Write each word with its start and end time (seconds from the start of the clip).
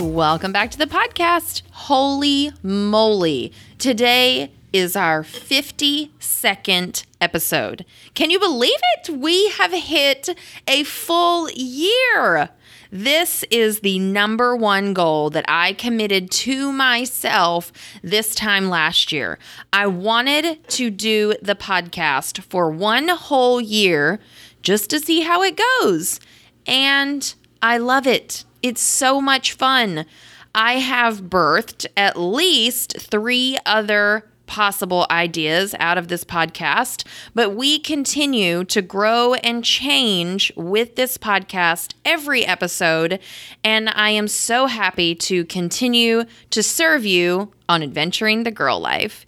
Welcome 0.00 0.52
back 0.52 0.70
to 0.72 0.78
the 0.78 0.86
podcast. 0.86 1.62
Holy 1.70 2.50
moly. 2.62 3.52
Today 3.78 4.50
is 4.72 4.96
our 4.96 5.22
52nd 5.22 7.04
episode. 7.20 7.84
Can 8.14 8.30
you 8.30 8.40
believe 8.40 8.78
it? 8.96 9.10
We 9.10 9.50
have 9.50 9.72
hit 9.72 10.30
a 10.66 10.84
full 10.84 11.50
year. 11.50 12.50
This 12.90 13.44
is 13.50 13.80
the 13.80 13.98
number 13.98 14.56
one 14.56 14.92
goal 14.94 15.30
that 15.30 15.44
I 15.46 15.74
committed 15.74 16.30
to 16.32 16.72
myself 16.72 17.72
this 18.02 18.34
time 18.34 18.68
last 18.68 19.12
year. 19.12 19.38
I 19.72 19.86
wanted 19.86 20.66
to 20.70 20.90
do 20.90 21.34
the 21.40 21.54
podcast 21.54 22.42
for 22.42 22.70
one 22.70 23.08
whole 23.08 23.60
year 23.60 24.20
just 24.62 24.90
to 24.90 24.98
see 25.00 25.20
how 25.20 25.42
it 25.42 25.58
goes. 25.80 26.18
And 26.66 27.34
I 27.62 27.78
love 27.78 28.06
it. 28.06 28.44
It's 28.62 28.80
so 28.80 29.20
much 29.20 29.52
fun. 29.52 30.06
I 30.54 30.74
have 30.74 31.22
birthed 31.22 31.86
at 31.96 32.18
least 32.18 32.96
three 33.00 33.58
other 33.66 34.28
possible 34.46 35.06
ideas 35.10 35.74
out 35.78 35.96
of 35.96 36.08
this 36.08 36.24
podcast, 36.24 37.06
but 37.34 37.56
we 37.56 37.78
continue 37.78 38.64
to 38.64 38.82
grow 38.82 39.34
and 39.34 39.64
change 39.64 40.52
with 40.56 40.94
this 40.94 41.16
podcast 41.16 41.94
every 42.04 42.44
episode. 42.44 43.18
And 43.64 43.88
I 43.88 44.10
am 44.10 44.28
so 44.28 44.66
happy 44.66 45.14
to 45.14 45.44
continue 45.46 46.24
to 46.50 46.62
serve 46.62 47.06
you 47.06 47.52
on 47.68 47.82
Adventuring 47.82 48.44
the 48.44 48.50
Girl 48.50 48.78
Life. 48.78 49.24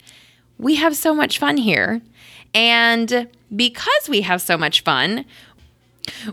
We 0.58 0.74
have 0.76 0.94
so 0.94 1.14
much 1.14 1.38
fun 1.38 1.56
here. 1.56 2.02
And 2.54 3.28
because 3.54 4.08
we 4.08 4.20
have 4.20 4.42
so 4.42 4.56
much 4.56 4.82
fun, 4.82 5.24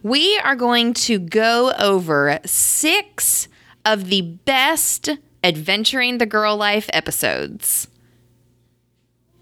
we 0.04 0.38
are 0.44 0.56
going 0.56 0.94
to 0.94 1.20
go 1.20 1.74
over 1.74 2.40
six 2.46 3.48
of 3.86 4.10
the 4.10 4.22
best 4.22 5.10
Adventuring 5.44 6.20
the 6.20 6.26
Girl 6.26 6.56
Life 6.56 6.90
episodes. 6.94 7.88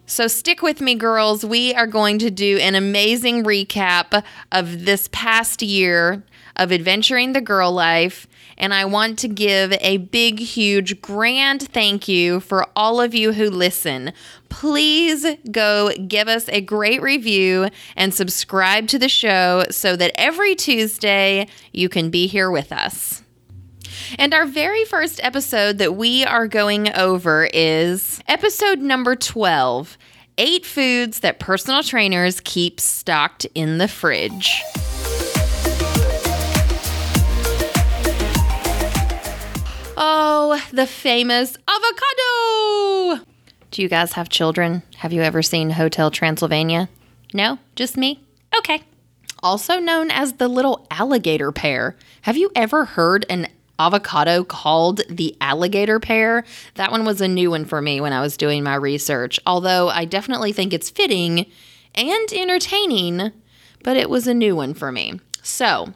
So 0.06 0.28
stick 0.28 0.64
with 0.64 0.82
me, 0.82 0.96
girls. 0.96 1.46
We 1.46 1.74
are 1.76 1.86
going 1.86 2.18
to 2.20 2.32
do 2.32 2.58
an 2.58 2.74
amazing 2.74 3.44
recap 3.44 4.24
of 4.52 4.86
this 4.86 5.08
past 5.12 5.62
year 5.62 6.24
of 6.56 6.72
adventuring 6.72 7.34
the 7.34 7.42
girl 7.42 7.72
life. 7.72 8.28
And 8.60 8.74
I 8.74 8.86
want 8.86 9.18
to 9.20 9.28
give 9.28 9.74
a 9.80 9.98
big, 9.98 10.40
huge, 10.40 11.02
grand 11.02 11.62
thank 11.70 12.08
you 12.08 12.42
for 12.42 12.68
all 12.76 13.00
of 13.00 13.16
you 13.16 13.32
who 13.32 13.50
listen. 13.50 14.12
Please 14.50 15.26
go 15.50 15.92
give 16.08 16.28
us 16.28 16.50
a 16.50 16.60
great 16.60 17.02
review 17.02 17.70
and 17.96 18.14
subscribe 18.14 18.88
to 18.90 19.00
the 19.00 19.10
show 19.10 19.66
so 19.72 19.96
that 19.96 20.12
every 20.16 20.56
Tuesday 20.56 21.48
you 21.72 21.88
can 21.88 22.10
be 22.10 22.28
here 22.28 22.52
with 22.52 22.72
us. 22.72 23.24
And 24.18 24.34
our 24.34 24.46
very 24.46 24.86
first 24.86 25.20
episode 25.24 25.78
that 25.78 25.96
we 25.96 26.26
are 26.26 26.48
going 26.48 26.94
over 26.94 27.50
is 27.54 28.22
episode 28.28 28.80
number 28.80 29.16
12 29.16 29.98
Eight 30.38 30.66
Foods 30.66 31.20
That 31.20 31.40
Personal 31.40 31.84
Trainers 31.84 32.40
Keep 32.40 32.80
Stocked 32.80 33.46
in 33.56 33.78
the 33.78 33.90
Fridge. 33.90 34.64
Oh, 40.02 40.66
the 40.72 40.88
famous 40.88 41.58
avocado! 41.68 43.26
Do 43.70 43.82
you 43.82 43.90
guys 43.90 44.14
have 44.14 44.30
children? 44.30 44.82
Have 44.96 45.12
you 45.12 45.22
ever 45.22 45.42
seen 45.42 45.72
Hotel 45.72 46.10
Transylvania? 46.10 46.88
No? 47.34 47.60
Just 47.76 47.98
me? 47.98 48.24
Okay. 48.58 48.82
Also 49.44 49.78
known 49.80 50.10
as 50.10 50.34
the 50.34 50.48
little 50.48 50.88
alligator 50.90 51.52
pear. 51.52 51.98
Have 52.22 52.38
you 52.38 52.50
ever 52.56 52.86
heard 52.86 53.26
an 53.30 53.48
avocado 53.78 54.44
called 54.44 55.02
the 55.10 55.36
alligator 55.40 56.00
pear. 56.00 56.44
That 56.76 56.92
one 56.92 57.06
was 57.06 57.22
a 57.22 57.28
new 57.28 57.50
one 57.50 57.66
for 57.66 57.82
me 57.82 58.02
when 58.02 58.14
I 58.14 58.22
was 58.22 58.38
doing 58.38 58.62
my 58.62 58.76
research, 58.76 59.40
although 59.46 59.88
I 59.88 60.06
definitely 60.06 60.52
think 60.52 60.74
it's 60.74 60.90
fitting 60.90 61.46
and 61.96 62.34
entertaining, 62.34 63.32
but 63.84 63.96
it 63.96 64.10
was 64.10 64.28
a 64.28 64.34
new 64.34 64.56
one 64.56 64.74
for 64.74 64.92
me. 64.92 65.20
So, 65.42 65.94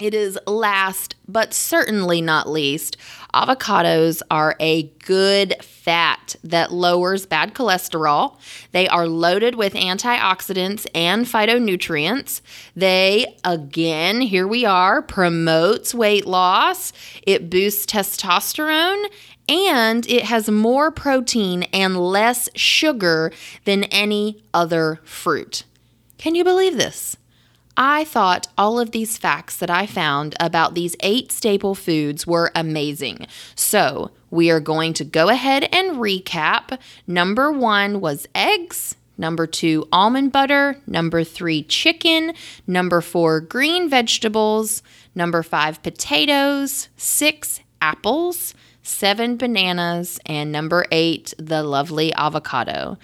it 0.00 0.14
is 0.14 0.38
last, 0.46 1.14
but 1.28 1.52
certainly 1.52 2.20
not 2.20 2.48
least, 2.48 2.96
avocados 3.34 4.22
are 4.30 4.56
a 4.58 4.84
good 5.04 5.62
fat 5.62 6.36
that 6.42 6.72
lowers 6.72 7.26
bad 7.26 7.54
cholesterol. 7.54 8.38
They 8.72 8.88
are 8.88 9.06
loaded 9.06 9.54
with 9.54 9.74
antioxidants 9.74 10.86
and 10.94 11.26
phytonutrients. 11.26 12.40
They, 12.74 13.36
again, 13.44 14.22
here 14.22 14.48
we 14.48 14.64
are, 14.64 15.02
promotes 15.02 15.94
weight 15.94 16.26
loss. 16.26 16.92
It 17.22 17.50
boosts 17.50 17.86
testosterone 17.86 19.04
and 19.48 20.08
it 20.08 20.24
has 20.24 20.48
more 20.48 20.90
protein 20.90 21.64
and 21.72 21.96
less 21.96 22.48
sugar 22.54 23.32
than 23.64 23.84
any 23.84 24.42
other 24.54 25.00
fruit. 25.04 25.64
Can 26.18 26.34
you 26.34 26.44
believe 26.44 26.76
this? 26.76 27.16
I 27.82 28.04
thought 28.04 28.46
all 28.58 28.78
of 28.78 28.90
these 28.90 29.16
facts 29.16 29.56
that 29.56 29.70
I 29.70 29.86
found 29.86 30.34
about 30.38 30.74
these 30.74 30.94
eight 31.00 31.32
staple 31.32 31.74
foods 31.74 32.26
were 32.26 32.52
amazing. 32.54 33.26
So, 33.54 34.10
we 34.30 34.50
are 34.50 34.60
going 34.60 34.92
to 34.92 35.04
go 35.04 35.30
ahead 35.30 35.66
and 35.72 35.96
recap. 35.96 36.78
Number 37.06 37.50
one 37.50 38.02
was 38.02 38.28
eggs. 38.34 38.96
Number 39.16 39.46
two, 39.46 39.88
almond 39.90 40.30
butter. 40.30 40.76
Number 40.86 41.24
three, 41.24 41.62
chicken. 41.62 42.34
Number 42.66 43.00
four, 43.00 43.40
green 43.40 43.88
vegetables. 43.88 44.82
Number 45.14 45.42
five, 45.42 45.82
potatoes. 45.82 46.90
Six, 46.98 47.60
apples. 47.80 48.54
Seven, 48.82 49.38
bananas. 49.38 50.20
And 50.26 50.52
number 50.52 50.84
eight, 50.92 51.32
the 51.38 51.62
lovely 51.62 52.12
avocado. 52.12 52.98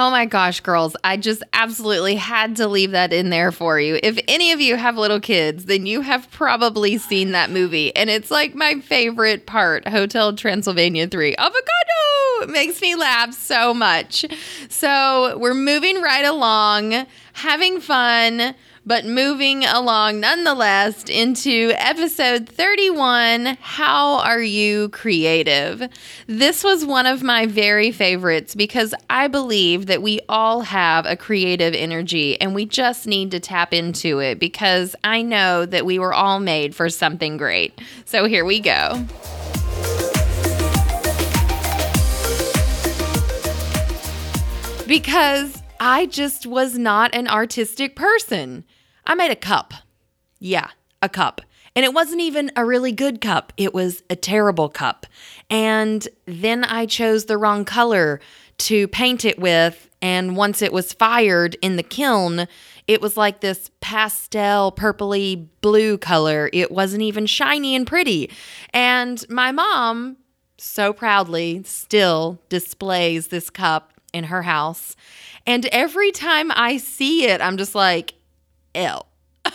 Oh 0.00 0.12
my 0.12 0.26
gosh, 0.26 0.60
girls, 0.60 0.94
I 1.02 1.16
just 1.16 1.42
absolutely 1.52 2.14
had 2.14 2.54
to 2.58 2.68
leave 2.68 2.92
that 2.92 3.12
in 3.12 3.30
there 3.30 3.50
for 3.50 3.80
you. 3.80 3.98
If 4.00 4.16
any 4.28 4.52
of 4.52 4.60
you 4.60 4.76
have 4.76 4.96
little 4.96 5.18
kids, 5.18 5.64
then 5.64 5.86
you 5.86 6.02
have 6.02 6.30
probably 6.30 6.98
seen 6.98 7.32
that 7.32 7.50
movie. 7.50 7.94
And 7.96 8.08
it's 8.08 8.30
like 8.30 8.54
my 8.54 8.78
favorite 8.78 9.44
part 9.44 9.88
Hotel 9.88 10.36
Transylvania 10.36 11.08
3. 11.08 11.34
Avocado! 11.36 12.42
It 12.42 12.50
makes 12.50 12.80
me 12.80 12.94
laugh 12.94 13.34
so 13.34 13.74
much. 13.74 14.24
So 14.68 15.36
we're 15.36 15.52
moving 15.52 16.00
right 16.00 16.24
along, 16.24 17.04
having 17.32 17.80
fun 17.80 18.54
but 18.88 19.04
moving 19.04 19.66
along 19.66 20.18
nonetheless 20.18 21.04
into 21.10 21.74
episode 21.76 22.48
31 22.48 23.58
How 23.60 24.14
Are 24.20 24.40
You 24.40 24.88
Creative? 24.88 25.90
This 26.26 26.64
was 26.64 26.86
one 26.86 27.04
of 27.04 27.22
my 27.22 27.44
very 27.44 27.92
favorites 27.92 28.54
because 28.54 28.94
I 29.10 29.28
believe 29.28 29.88
that 29.88 30.00
we 30.00 30.20
all 30.26 30.62
have 30.62 31.04
a 31.04 31.16
creative 31.16 31.74
energy 31.74 32.40
and 32.40 32.54
we 32.54 32.64
just 32.64 33.06
need 33.06 33.30
to 33.32 33.40
tap 33.40 33.74
into 33.74 34.20
it 34.20 34.38
because 34.38 34.96
I 35.04 35.20
know 35.20 35.66
that 35.66 35.84
we 35.84 35.98
were 35.98 36.14
all 36.14 36.40
made 36.40 36.74
for 36.74 36.88
something 36.88 37.36
great. 37.36 37.78
So 38.06 38.24
here 38.24 38.46
we 38.46 38.58
go. 38.58 39.04
Because 44.86 45.62
I 45.78 46.06
just 46.06 46.46
was 46.46 46.78
not 46.78 47.14
an 47.14 47.28
artistic 47.28 47.94
person. 47.94 48.64
I 49.08 49.14
made 49.14 49.30
a 49.30 49.36
cup. 49.36 49.72
Yeah, 50.38 50.68
a 51.02 51.08
cup. 51.08 51.40
And 51.74 51.84
it 51.84 51.94
wasn't 51.94 52.20
even 52.20 52.52
a 52.56 52.64
really 52.64 52.92
good 52.92 53.20
cup, 53.20 53.52
it 53.56 53.72
was 53.72 54.02
a 54.10 54.16
terrible 54.16 54.68
cup. 54.68 55.06
And 55.48 56.06
then 56.26 56.64
I 56.64 56.86
chose 56.86 57.24
the 57.24 57.38
wrong 57.38 57.64
color 57.64 58.20
to 58.58 58.88
paint 58.88 59.24
it 59.24 59.38
with. 59.38 59.88
And 60.02 60.36
once 60.36 60.62
it 60.62 60.72
was 60.72 60.92
fired 60.92 61.56
in 61.62 61.76
the 61.76 61.82
kiln, 61.82 62.46
it 62.86 63.00
was 63.00 63.16
like 63.16 63.40
this 63.40 63.70
pastel, 63.80 64.72
purpley 64.72 65.46
blue 65.60 65.98
color. 65.98 66.50
It 66.52 66.70
wasn't 66.70 67.02
even 67.02 67.26
shiny 67.26 67.74
and 67.74 67.86
pretty. 67.86 68.30
And 68.72 69.24
my 69.28 69.52
mom, 69.52 70.18
so 70.56 70.92
proudly, 70.92 71.62
still 71.64 72.40
displays 72.48 73.28
this 73.28 73.50
cup 73.50 73.92
in 74.12 74.24
her 74.24 74.42
house. 74.42 74.96
And 75.46 75.66
every 75.66 76.12
time 76.12 76.50
I 76.52 76.76
see 76.76 77.24
it, 77.26 77.40
I'm 77.40 77.56
just 77.56 77.74
like, 77.74 78.14
ill. 78.78 79.06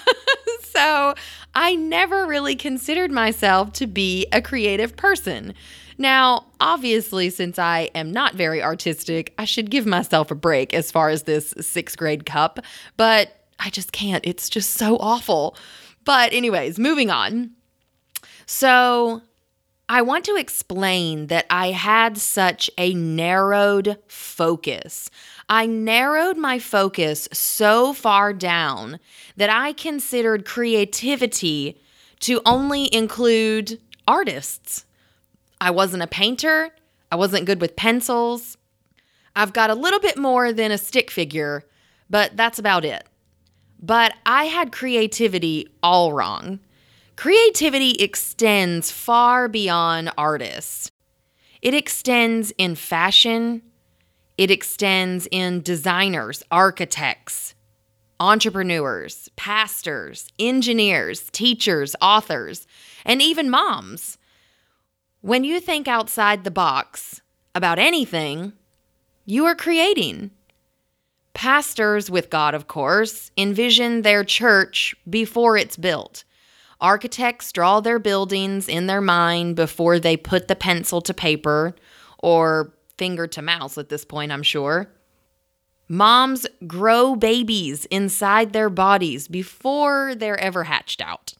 so 0.63 1.13
I 1.55 1.75
never 1.75 2.25
really 2.25 2.55
considered 2.55 3.11
myself 3.11 3.73
to 3.73 3.87
be 3.87 4.27
a 4.31 4.41
creative 4.41 4.95
person. 4.95 5.53
Now, 5.97 6.47
obviously, 6.59 7.29
since 7.29 7.59
I 7.59 7.89
am 7.93 8.11
not 8.11 8.35
very 8.35 8.63
artistic, 8.63 9.33
I 9.37 9.45
should 9.45 9.69
give 9.69 9.85
myself 9.85 10.31
a 10.31 10.35
break 10.35 10.73
as 10.73 10.91
far 10.91 11.09
as 11.09 11.23
this 11.23 11.53
sixth 11.59 11.97
grade 11.97 12.25
cup, 12.25 12.59
but 12.97 13.47
I 13.59 13.69
just 13.69 13.91
can't. 13.91 14.25
It's 14.25 14.49
just 14.49 14.71
so 14.71 14.97
awful. 14.97 15.55
But, 16.03 16.33
anyways, 16.33 16.79
moving 16.79 17.09
on. 17.09 17.51
So, 18.45 19.21
I 19.93 20.01
want 20.01 20.25
to 20.25 20.37
explain 20.37 21.27
that 21.27 21.45
I 21.51 21.67
had 21.69 22.17
such 22.17 22.67
a 22.79 22.95
narrowed 22.95 23.99
focus. 24.07 25.11
I 25.47 25.67
narrowed 25.67 26.35
my 26.35 26.57
focus 26.57 27.29
so 27.31 27.93
far 27.93 28.33
down 28.33 28.99
that 29.37 29.51
I 29.51 29.71
considered 29.73 30.45
creativity 30.45 31.79
to 32.21 32.41
only 32.43 32.91
include 32.91 33.79
artists. 34.07 34.85
I 35.61 35.69
wasn't 35.69 36.01
a 36.01 36.07
painter, 36.07 36.71
I 37.11 37.15
wasn't 37.15 37.45
good 37.45 37.61
with 37.61 37.75
pencils. 37.75 38.57
I've 39.35 39.53
got 39.53 39.69
a 39.69 39.75
little 39.75 39.99
bit 39.99 40.17
more 40.17 40.51
than 40.51 40.71
a 40.71 40.79
stick 40.79 41.11
figure, 41.11 41.65
but 42.09 42.35
that's 42.35 42.57
about 42.57 42.83
it. 42.83 43.05
But 43.79 44.15
I 44.25 44.45
had 44.45 44.71
creativity 44.71 45.67
all 45.83 46.13
wrong. 46.13 46.61
Creativity 47.23 47.91
extends 47.91 48.91
far 48.91 49.47
beyond 49.47 50.11
artists. 50.17 50.91
It 51.61 51.73
extends 51.73 52.51
in 52.57 52.75
fashion, 52.75 53.61
it 54.37 54.51
extends 54.51 55.25
in 55.31 55.61
designers, 55.61 56.43
architects, 56.51 57.55
entrepreneurs, 58.19 59.29
pastors, 59.37 60.27
engineers, 60.37 61.29
teachers, 61.31 61.95
authors, 62.01 62.67
and 63.05 63.21
even 63.21 63.49
moms. 63.49 64.17
When 65.21 65.45
you 65.45 65.61
think 65.61 65.87
outside 65.87 66.43
the 66.43 66.51
box 66.51 67.21
about 67.55 67.79
anything, 67.79 68.51
you 69.25 69.45
are 69.45 69.55
creating. 69.55 70.31
Pastors, 71.33 72.11
with 72.11 72.29
God, 72.29 72.53
of 72.53 72.67
course, 72.67 73.31
envision 73.37 74.01
their 74.01 74.25
church 74.25 74.93
before 75.09 75.55
it's 75.55 75.77
built. 75.77 76.25
Architects 76.81 77.51
draw 77.51 77.79
their 77.79 77.99
buildings 77.99 78.67
in 78.67 78.87
their 78.87 79.01
mind 79.01 79.55
before 79.55 79.99
they 79.99 80.17
put 80.17 80.47
the 80.47 80.55
pencil 80.55 81.01
to 81.01 81.13
paper 81.13 81.75
or 82.19 82.73
finger 82.97 83.27
to 83.27 83.41
mouse 83.41 83.77
at 83.77 83.89
this 83.89 84.05
point, 84.05 84.31
I'm 84.31 84.43
sure. 84.43 84.89
Moms 85.87 86.47
grow 86.65 87.15
babies 87.15 87.85
inside 87.85 88.53
their 88.53 88.69
bodies 88.69 89.27
before 89.27 90.15
they're 90.15 90.39
ever 90.39 90.63
hatched 90.63 91.01
out. 91.01 91.33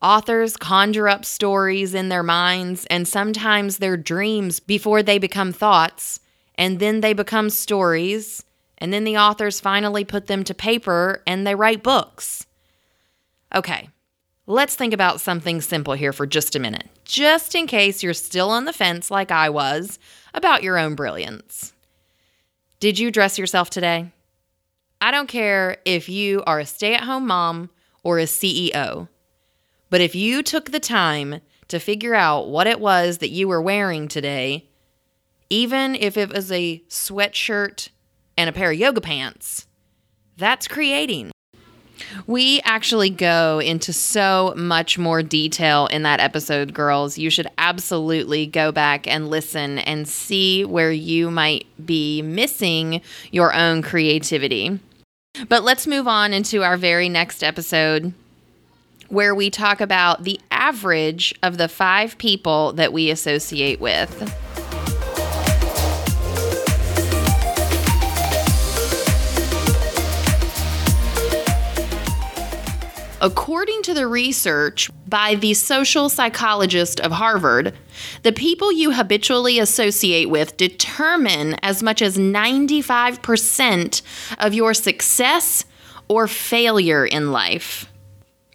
Authors 0.00 0.56
conjure 0.56 1.08
up 1.08 1.24
stories 1.24 1.94
in 1.94 2.08
their 2.08 2.22
minds 2.22 2.86
and 2.86 3.06
sometimes 3.06 3.78
their 3.78 3.96
dreams 3.96 4.60
before 4.60 5.02
they 5.02 5.18
become 5.18 5.52
thoughts, 5.52 6.20
and 6.56 6.80
then 6.80 7.00
they 7.00 7.12
become 7.12 7.48
stories, 7.48 8.44
and 8.78 8.92
then 8.92 9.04
the 9.04 9.16
authors 9.16 9.60
finally 9.60 10.04
put 10.04 10.26
them 10.26 10.42
to 10.44 10.54
paper 10.54 11.22
and 11.26 11.46
they 11.46 11.54
write 11.54 11.82
books. 11.82 12.46
Okay, 13.54 13.88
let's 14.46 14.74
think 14.74 14.92
about 14.92 15.20
something 15.20 15.60
simple 15.60 15.94
here 15.94 16.12
for 16.12 16.26
just 16.26 16.56
a 16.56 16.60
minute, 16.60 16.88
just 17.04 17.54
in 17.54 17.66
case 17.66 18.02
you're 18.02 18.14
still 18.14 18.50
on 18.50 18.64
the 18.64 18.72
fence 18.72 19.10
like 19.10 19.30
I 19.30 19.48
was 19.50 19.98
about 20.34 20.62
your 20.62 20.78
own 20.78 20.94
brilliance. 20.94 21.72
Did 22.80 22.98
you 22.98 23.10
dress 23.10 23.38
yourself 23.38 23.70
today? 23.70 24.12
I 25.00 25.10
don't 25.10 25.28
care 25.28 25.78
if 25.84 26.08
you 26.08 26.42
are 26.46 26.60
a 26.60 26.66
stay 26.66 26.94
at 26.94 27.04
home 27.04 27.26
mom 27.26 27.70
or 28.02 28.18
a 28.18 28.24
CEO, 28.24 29.08
but 29.90 30.00
if 30.00 30.14
you 30.14 30.42
took 30.42 30.70
the 30.70 30.80
time 30.80 31.40
to 31.68 31.78
figure 31.78 32.14
out 32.14 32.48
what 32.48 32.66
it 32.66 32.80
was 32.80 33.18
that 33.18 33.30
you 33.30 33.46
were 33.46 33.62
wearing 33.62 34.08
today, 34.08 34.68
even 35.50 35.94
if 35.94 36.16
it 36.16 36.32
was 36.32 36.50
a 36.50 36.82
sweatshirt 36.88 37.90
and 38.36 38.48
a 38.48 38.52
pair 38.52 38.70
of 38.70 38.78
yoga 38.78 39.00
pants, 39.00 39.66
that's 40.36 40.66
creating. 40.66 41.30
We 42.26 42.60
actually 42.64 43.10
go 43.10 43.60
into 43.60 43.92
so 43.92 44.54
much 44.56 44.98
more 44.98 45.22
detail 45.22 45.86
in 45.86 46.02
that 46.02 46.20
episode, 46.20 46.74
girls. 46.74 47.18
You 47.18 47.30
should 47.30 47.48
absolutely 47.58 48.46
go 48.46 48.72
back 48.72 49.06
and 49.06 49.28
listen 49.28 49.78
and 49.78 50.08
see 50.08 50.64
where 50.64 50.92
you 50.92 51.30
might 51.30 51.66
be 51.84 52.22
missing 52.22 53.00
your 53.30 53.54
own 53.54 53.82
creativity. 53.82 54.78
But 55.48 55.62
let's 55.62 55.86
move 55.86 56.06
on 56.06 56.32
into 56.32 56.62
our 56.62 56.76
very 56.76 57.08
next 57.08 57.42
episode 57.42 58.12
where 59.08 59.34
we 59.34 59.50
talk 59.50 59.80
about 59.80 60.24
the 60.24 60.40
average 60.50 61.34
of 61.42 61.58
the 61.58 61.68
five 61.68 62.16
people 62.16 62.72
that 62.74 62.92
we 62.92 63.10
associate 63.10 63.80
with. 63.80 64.61
According 73.22 73.82
to 73.82 73.94
the 73.94 74.08
research 74.08 74.90
by 75.06 75.36
the 75.36 75.54
social 75.54 76.08
psychologist 76.08 76.98
of 76.98 77.12
Harvard, 77.12 77.72
the 78.24 78.32
people 78.32 78.72
you 78.72 78.90
habitually 78.90 79.60
associate 79.60 80.28
with 80.28 80.56
determine 80.56 81.54
as 81.62 81.84
much 81.84 82.02
as 82.02 82.18
95% 82.18 84.02
of 84.38 84.54
your 84.54 84.74
success 84.74 85.64
or 86.08 86.26
failure 86.26 87.06
in 87.06 87.30
life. 87.30 87.86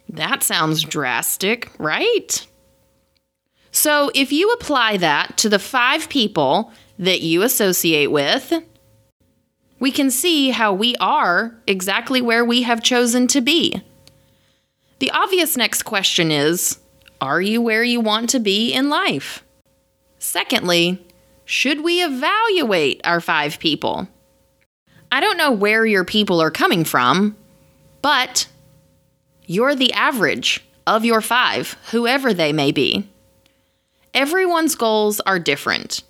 That 0.06 0.42
sounds 0.42 0.82
drastic, 0.82 1.72
right? 1.78 2.46
So, 3.70 4.10
if 4.14 4.32
you 4.32 4.52
apply 4.52 4.98
that 4.98 5.38
to 5.38 5.48
the 5.48 5.58
five 5.58 6.10
people 6.10 6.72
that 6.98 7.22
you 7.22 7.40
associate 7.40 8.10
with, 8.10 8.52
we 9.80 9.90
can 9.92 10.10
see 10.10 10.50
how 10.50 10.74
we 10.74 10.94
are 10.96 11.58
exactly 11.66 12.20
where 12.20 12.44
we 12.44 12.62
have 12.62 12.82
chosen 12.82 13.26
to 13.28 13.40
be. 13.40 13.82
The 14.98 15.10
obvious 15.12 15.56
next 15.56 15.82
question 15.82 16.30
is 16.30 16.78
Are 17.20 17.40
you 17.40 17.62
where 17.62 17.84
you 17.84 18.00
want 18.00 18.30
to 18.30 18.40
be 18.40 18.72
in 18.72 18.88
life? 18.88 19.44
Secondly, 20.18 21.04
should 21.44 21.82
we 21.82 22.02
evaluate 22.02 23.00
our 23.04 23.20
five 23.20 23.58
people? 23.58 24.08
I 25.10 25.20
don't 25.20 25.38
know 25.38 25.52
where 25.52 25.86
your 25.86 26.04
people 26.04 26.40
are 26.42 26.50
coming 26.50 26.84
from, 26.84 27.36
but 28.02 28.48
you're 29.46 29.74
the 29.74 29.92
average 29.92 30.64
of 30.86 31.04
your 31.04 31.20
five, 31.20 31.76
whoever 31.90 32.34
they 32.34 32.52
may 32.52 32.72
be. 32.72 33.08
Everyone's 34.12 34.74
goals 34.74 35.20
are 35.20 35.38
different. 35.38 36.02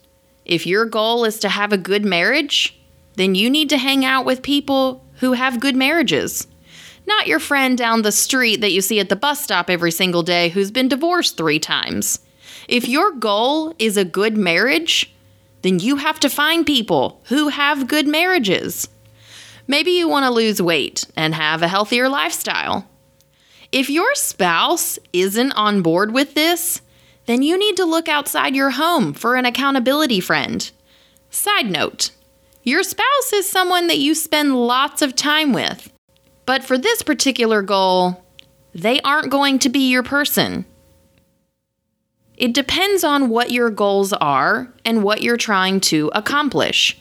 If 0.44 0.66
your 0.66 0.86
goal 0.86 1.24
is 1.24 1.38
to 1.40 1.48
have 1.48 1.72
a 1.72 1.78
good 1.78 2.04
marriage, 2.04 2.76
then 3.16 3.34
you 3.34 3.50
need 3.50 3.68
to 3.68 3.78
hang 3.78 4.04
out 4.04 4.24
with 4.24 4.42
people 4.42 5.04
who 5.16 5.32
have 5.32 5.60
good 5.60 5.76
marriages 5.76 6.46
not 7.08 7.26
your 7.26 7.40
friend 7.40 7.76
down 7.76 8.02
the 8.02 8.12
street 8.12 8.60
that 8.60 8.70
you 8.70 8.80
see 8.80 9.00
at 9.00 9.08
the 9.08 9.16
bus 9.16 9.42
stop 9.42 9.68
every 9.68 9.90
single 9.90 10.22
day 10.22 10.50
who's 10.50 10.70
been 10.70 10.88
divorced 10.88 11.36
three 11.36 11.58
times. 11.58 12.20
If 12.68 12.88
your 12.88 13.10
goal 13.10 13.74
is 13.78 13.96
a 13.96 14.04
good 14.04 14.36
marriage, 14.36 15.12
then 15.62 15.80
you 15.80 15.96
have 15.96 16.20
to 16.20 16.30
find 16.30 16.64
people 16.64 17.20
who 17.24 17.48
have 17.48 17.88
good 17.88 18.06
marriages. 18.06 18.88
Maybe 19.66 19.90
you 19.90 20.08
want 20.08 20.24
to 20.24 20.30
lose 20.30 20.62
weight 20.62 21.04
and 21.16 21.34
have 21.34 21.62
a 21.62 21.68
healthier 21.68 22.08
lifestyle. 22.08 22.86
If 23.72 23.90
your 23.90 24.14
spouse 24.14 24.98
isn't 25.12 25.52
on 25.52 25.82
board 25.82 26.12
with 26.12 26.34
this, 26.34 26.80
then 27.26 27.42
you 27.42 27.58
need 27.58 27.76
to 27.76 27.84
look 27.84 28.08
outside 28.08 28.56
your 28.56 28.70
home 28.70 29.12
for 29.12 29.34
an 29.34 29.44
accountability 29.44 30.20
friend. 30.20 30.70
Side 31.30 31.70
note 31.70 32.10
your 32.62 32.82
spouse 32.82 33.32
is 33.32 33.48
someone 33.48 33.86
that 33.86 33.98
you 33.98 34.14
spend 34.14 34.54
lots 34.54 35.00
of 35.00 35.14
time 35.16 35.52
with. 35.52 35.90
But 36.48 36.64
for 36.64 36.78
this 36.78 37.02
particular 37.02 37.60
goal, 37.60 38.24
they 38.74 39.00
aren't 39.02 39.28
going 39.28 39.58
to 39.58 39.68
be 39.68 39.90
your 39.90 40.02
person. 40.02 40.64
It 42.38 42.54
depends 42.54 43.04
on 43.04 43.28
what 43.28 43.50
your 43.50 43.68
goals 43.68 44.14
are 44.14 44.72
and 44.82 45.04
what 45.04 45.20
you're 45.20 45.36
trying 45.36 45.80
to 45.80 46.10
accomplish. 46.14 46.98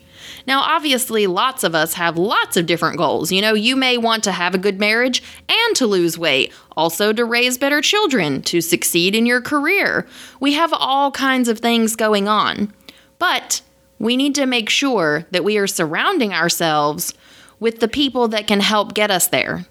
Now, 0.47 0.59
obviously, 0.59 1.27
lots 1.27 1.63
of 1.63 1.75
us 1.75 1.93
have 1.93 2.17
lots 2.17 2.57
of 2.57 2.65
different 2.65 2.97
goals. 2.97 3.31
You 3.31 3.41
know, 3.41 3.53
you 3.53 3.77
may 3.77 3.97
want 3.97 4.25
to 4.25 4.33
have 4.33 4.53
a 4.53 4.57
good 4.57 4.81
marriage 4.81 5.23
and 5.47 5.75
to 5.77 5.87
lose 5.87 6.17
weight, 6.17 6.51
also 6.75 7.13
to 7.13 7.23
raise 7.23 7.57
better 7.57 7.79
children, 7.79 8.41
to 8.41 8.59
succeed 8.59 9.15
in 9.15 9.25
your 9.25 9.39
career. 9.39 10.05
We 10.41 10.55
have 10.55 10.73
all 10.73 11.09
kinds 11.09 11.47
of 11.47 11.59
things 11.59 11.95
going 11.95 12.27
on. 12.27 12.73
But 13.17 13.61
we 13.97 14.17
need 14.17 14.35
to 14.35 14.45
make 14.45 14.69
sure 14.69 15.25
that 15.31 15.45
we 15.45 15.57
are 15.57 15.67
surrounding 15.67 16.33
ourselves 16.33 17.13
with 17.59 17.79
the 17.79 17.87
people 17.87 18.27
that 18.29 18.47
can 18.47 18.59
help 18.59 18.93
get 18.93 19.11
us 19.11 19.27
there. 19.27 19.65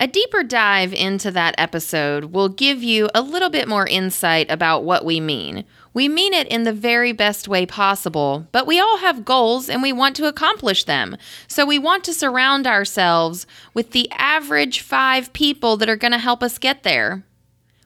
A 0.00 0.06
deeper 0.06 0.44
dive 0.44 0.94
into 0.94 1.32
that 1.32 1.56
episode 1.58 2.26
will 2.26 2.48
give 2.48 2.84
you 2.84 3.08
a 3.16 3.20
little 3.20 3.50
bit 3.50 3.66
more 3.66 3.88
insight 3.88 4.48
about 4.48 4.84
what 4.84 5.04
we 5.04 5.18
mean. 5.18 5.64
We 5.92 6.08
mean 6.08 6.32
it 6.34 6.46
in 6.46 6.62
the 6.62 6.72
very 6.72 7.10
best 7.10 7.48
way 7.48 7.66
possible, 7.66 8.46
but 8.52 8.64
we 8.64 8.78
all 8.78 8.98
have 8.98 9.24
goals 9.24 9.68
and 9.68 9.82
we 9.82 9.92
want 9.92 10.14
to 10.16 10.28
accomplish 10.28 10.84
them. 10.84 11.16
So 11.48 11.66
we 11.66 11.80
want 11.80 12.04
to 12.04 12.14
surround 12.14 12.64
ourselves 12.64 13.44
with 13.74 13.90
the 13.90 14.08
average 14.12 14.82
five 14.82 15.32
people 15.32 15.76
that 15.78 15.88
are 15.88 15.96
going 15.96 16.12
to 16.12 16.18
help 16.18 16.44
us 16.44 16.58
get 16.58 16.84
there. 16.84 17.24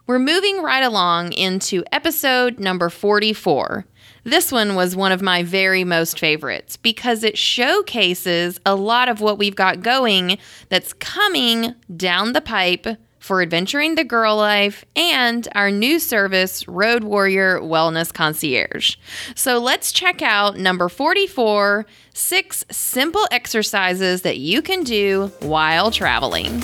We're 0.07 0.19
moving 0.19 0.61
right 0.61 0.85
along 0.85 1.33
into 1.33 1.83
episode 1.91 2.59
number 2.59 2.91
44 2.91 3.87
this 4.25 4.52
one 4.52 4.75
was 4.75 4.95
one 4.95 5.12
of 5.12 5.23
my 5.23 5.43
very 5.43 5.85
most 5.85 6.19
favorites 6.19 6.76
because 6.76 7.25
it 7.25 7.37
showcases 7.37 8.61
a 8.64 8.75
lot 8.75 9.09
of 9.09 9.21
what 9.21 9.38
we've 9.38 9.57
got 9.57 9.83
going 9.83 10.38
that's 10.69 10.93
coming 10.95 11.75
down 11.97 12.33
the 12.33 12.41
pipe 12.41 12.87
for 13.19 13.41
Adventuring 13.41 13.95
the 13.95 14.05
Girl 14.05 14.37
Life 14.37 14.85
and 14.97 15.47
our 15.55 15.71
new 15.71 16.00
service, 16.00 16.67
Road 16.67 17.05
Warrior 17.05 17.61
Wellness 17.61 18.12
Concierge. 18.12 18.97
So 19.37 19.59
let's 19.59 19.93
check 19.93 20.23
out 20.23 20.59
number 20.59 20.88
44 20.88 21.87
six 22.14 22.64
simple 22.71 23.26
exercises 23.31 24.23
that 24.23 24.38
you 24.38 24.61
can 24.61 24.83
do 24.83 25.31
while 25.41 25.91
traveling. 25.91 26.62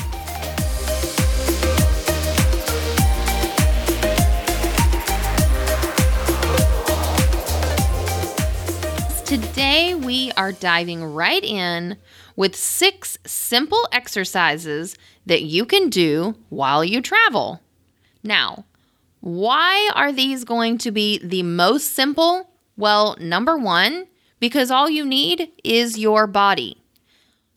Are 10.38 10.52
diving 10.52 11.04
right 11.04 11.44
in 11.44 11.98
with 12.36 12.54
six 12.54 13.18
simple 13.26 13.86
exercises 13.92 14.96
that 15.26 15.42
you 15.42 15.66
can 15.66 15.90
do 15.90 16.36
while 16.48 16.84
you 16.84 17.02
travel. 17.02 17.60
Now, 18.22 18.64
why 19.20 19.90
are 19.94 20.12
these 20.12 20.44
going 20.44 20.78
to 20.78 20.92
be 20.92 21.18
the 21.18 21.42
most 21.42 21.94
simple? 21.94 22.50
Well, 22.76 23.16
number 23.20 23.58
one, 23.58 24.06
because 24.38 24.70
all 24.70 24.88
you 24.88 25.04
need 25.04 25.50
is 25.64 25.98
your 25.98 26.28
body. 26.28 26.80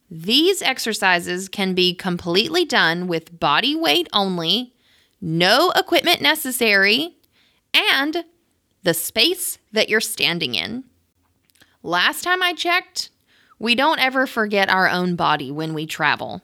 These 0.10 0.64
exercises 0.64 1.48
can 1.48 1.76
be 1.76 1.94
completely 1.94 2.66
done 2.66 3.08
with 3.08 3.40
body 3.40 3.76
weight 3.76 4.10
only, 4.12 4.74
no 5.22 5.72
equipment 5.76 6.22
necessary, 6.22 7.16
and 7.74 8.26
the 8.84 8.96
space 8.96 9.60
that 9.72 9.88
you're 9.88 10.02
standing 10.02 10.56
in. 10.56 10.84
Last 11.84 12.24
time 12.24 12.44
I 12.44 12.54
checked, 12.54 13.10
we 13.58 13.76
don't 13.76 14.00
ever 14.00 14.28
forget 14.28 14.70
our 14.70 14.90
own 14.90 15.16
body 15.16 15.52
when 15.52 15.74
we 15.74 15.86
travel. 15.86 16.42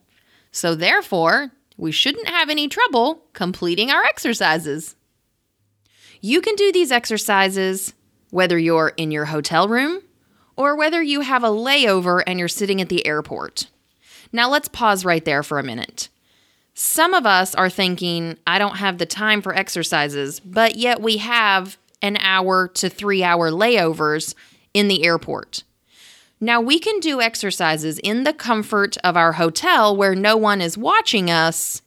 So, 0.51 0.73
therefore, 0.73 1.51
we 1.77 1.91
shouldn't 1.91 2.27
have 2.27 2.49
any 2.49 2.67
trouble 2.67 3.23
completing 3.33 3.91
our 3.91 4.03
exercises. 4.03 4.95
You 6.21 6.41
can 6.41 6.55
do 6.55 6.71
these 6.71 6.91
exercises 6.91 7.93
whether 8.29 8.57
you're 8.57 8.93
in 8.97 9.11
your 9.11 9.25
hotel 9.25 9.67
room 9.67 10.01
or 10.55 10.75
whether 10.75 11.01
you 11.01 11.21
have 11.21 11.43
a 11.43 11.49
layover 11.49 12.23
and 12.25 12.39
you're 12.39 12.47
sitting 12.47 12.81
at 12.81 12.89
the 12.89 13.05
airport. 13.05 13.67
Now, 14.33 14.49
let's 14.49 14.67
pause 14.67 15.05
right 15.05 15.23
there 15.23 15.43
for 15.43 15.59
a 15.59 15.63
minute. 15.63 16.09
Some 16.73 17.13
of 17.13 17.25
us 17.25 17.55
are 17.55 17.69
thinking, 17.69 18.37
I 18.45 18.59
don't 18.59 18.77
have 18.77 18.97
the 18.97 19.05
time 19.05 19.41
for 19.41 19.55
exercises, 19.55 20.39
but 20.39 20.75
yet 20.75 21.01
we 21.01 21.17
have 21.17 21.77
an 22.01 22.17
hour 22.17 22.67
to 22.69 22.89
three 22.89 23.23
hour 23.23 23.49
layovers 23.49 24.35
in 24.77 24.87
the 24.87 25.03
airport. 25.03 25.63
Now, 26.39 26.61
we 26.61 26.77
can 26.77 26.99
do 26.99 27.19
exercises 27.19 27.97
in 27.97 28.23
the 28.23 28.33
comfort 28.33 28.95
of 29.03 29.17
our 29.17 29.33
hotel 29.33 29.97
where 29.97 30.13
no 30.13 30.37
one 30.37 30.61
is 30.61 30.77
watching 30.77 31.31
us, 31.31 31.81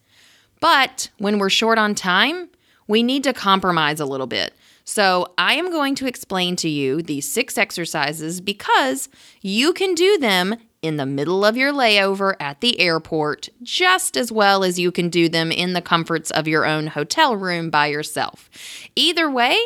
but 0.59 1.09
when 1.19 1.39
we're 1.39 1.51
short 1.51 1.79
on 1.79 1.95
time, 1.95 2.49
we 2.89 3.05
need 3.05 3.23
to 3.25 3.33
compromise 3.33 4.01
a 4.01 4.07
little 4.07 4.27
bit. 4.27 4.53
So, 4.85 5.33
I 5.39 5.55
am 5.55 5.71
going 5.71 5.95
to 5.97 6.09
explain 6.09 6.57
to 6.57 6.69
you 6.69 7.01
these 7.01 7.31
six 7.31 7.57
exercises 7.57 8.41
because 8.41 9.09
you 9.41 9.73
can 9.73 9.95
do 9.95 10.19
them 10.19 10.57
in 10.83 10.97
the 10.97 11.07
middle 11.07 11.45
of 11.45 11.57
your 11.57 11.73
layover 11.73 12.35
at 12.41 12.61
the 12.61 12.81
airport 12.81 13.51
just 13.63 14.17
as 14.17 14.33
well 14.33 14.65
as 14.65 14.81
you 14.81 14.91
can 14.91 15.11
do 15.11 15.29
them 15.29 15.53
in 15.53 15.75
the 15.75 15.83
comforts 15.83 16.33
of 16.33 16.49
your 16.49 16.67
own 16.67 16.89
hotel 16.89 17.37
room 17.37 17.71
by 17.71 17.87
yourself. 17.87 18.51
Either 18.97 19.31
way, 19.31 19.57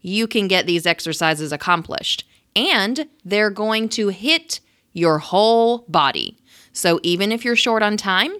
you 0.00 0.26
can 0.26 0.48
get 0.48 0.66
these 0.66 0.86
exercises 0.86 1.52
accomplished 1.52 2.24
and 2.56 3.08
they're 3.24 3.50
going 3.50 3.88
to 3.90 4.08
hit 4.08 4.60
your 4.92 5.18
whole 5.18 5.84
body. 5.88 6.38
So 6.72 7.00
even 7.02 7.32
if 7.32 7.44
you're 7.44 7.56
short 7.56 7.82
on 7.82 7.96
time 7.96 8.32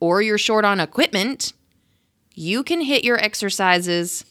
or 0.00 0.22
you're 0.22 0.38
short 0.38 0.64
on 0.64 0.80
equipment, 0.80 1.52
you 2.34 2.62
can 2.62 2.80
hit 2.80 3.04
your 3.04 3.18
exercises 3.18 4.24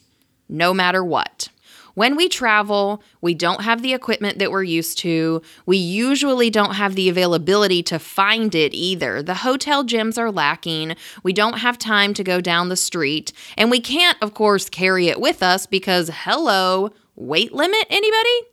no 0.47 0.73
matter 0.73 1.03
what. 1.03 1.49
When 1.95 2.15
we 2.15 2.29
travel, 2.29 3.03
we 3.19 3.33
don't 3.33 3.61
have 3.61 3.81
the 3.81 3.93
equipment 3.93 4.39
that 4.39 4.51
we're 4.51 4.63
used 4.63 4.99
to. 4.99 5.41
We 5.65 5.77
usually 5.77 6.49
don't 6.49 6.75
have 6.75 6.95
the 6.95 7.09
availability 7.09 7.83
to 7.83 7.99
find 7.99 8.55
it 8.55 8.73
either. 8.73 9.21
The 9.21 9.33
hotel 9.33 9.83
gyms 9.83 10.17
are 10.17 10.31
lacking. 10.31 10.95
We 11.23 11.33
don't 11.33 11.59
have 11.59 11.77
time 11.77 12.13
to 12.13 12.23
go 12.23 12.39
down 12.39 12.69
the 12.69 12.77
street. 12.77 13.33
And 13.57 13.69
we 13.69 13.81
can't, 13.81 14.17
of 14.21 14.33
course, 14.33 14.69
carry 14.69 15.09
it 15.09 15.19
with 15.19 15.43
us 15.43 15.65
because, 15.65 16.09
hello, 16.23 16.91
weight 17.15 17.53
limit, 17.53 17.85
anybody? 17.89 18.47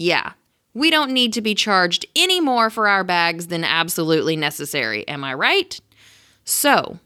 Yeah, 0.00 0.32
we 0.72 0.90
don't 0.90 1.10
need 1.10 1.34
to 1.34 1.42
be 1.42 1.54
charged 1.54 2.06
any 2.16 2.40
more 2.40 2.70
for 2.70 2.88
our 2.88 3.04
bags 3.04 3.48
than 3.48 3.64
absolutely 3.64 4.34
necessary. 4.34 5.06
Am 5.06 5.22
I 5.22 5.34
right? 5.34 5.78
So, 6.42 6.98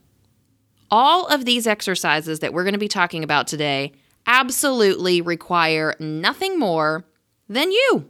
all 0.89 1.27
of 1.27 1.43
these 1.43 1.67
exercises 1.67 2.39
that 2.39 2.53
we're 2.53 2.63
going 2.63 2.71
to 2.71 2.79
be 2.79 2.87
talking 2.87 3.21
about 3.21 3.47
today 3.47 3.91
absolutely 4.25 5.19
require 5.19 5.95
nothing 5.99 6.57
more 6.57 7.03
than 7.49 7.69
you. 7.69 8.09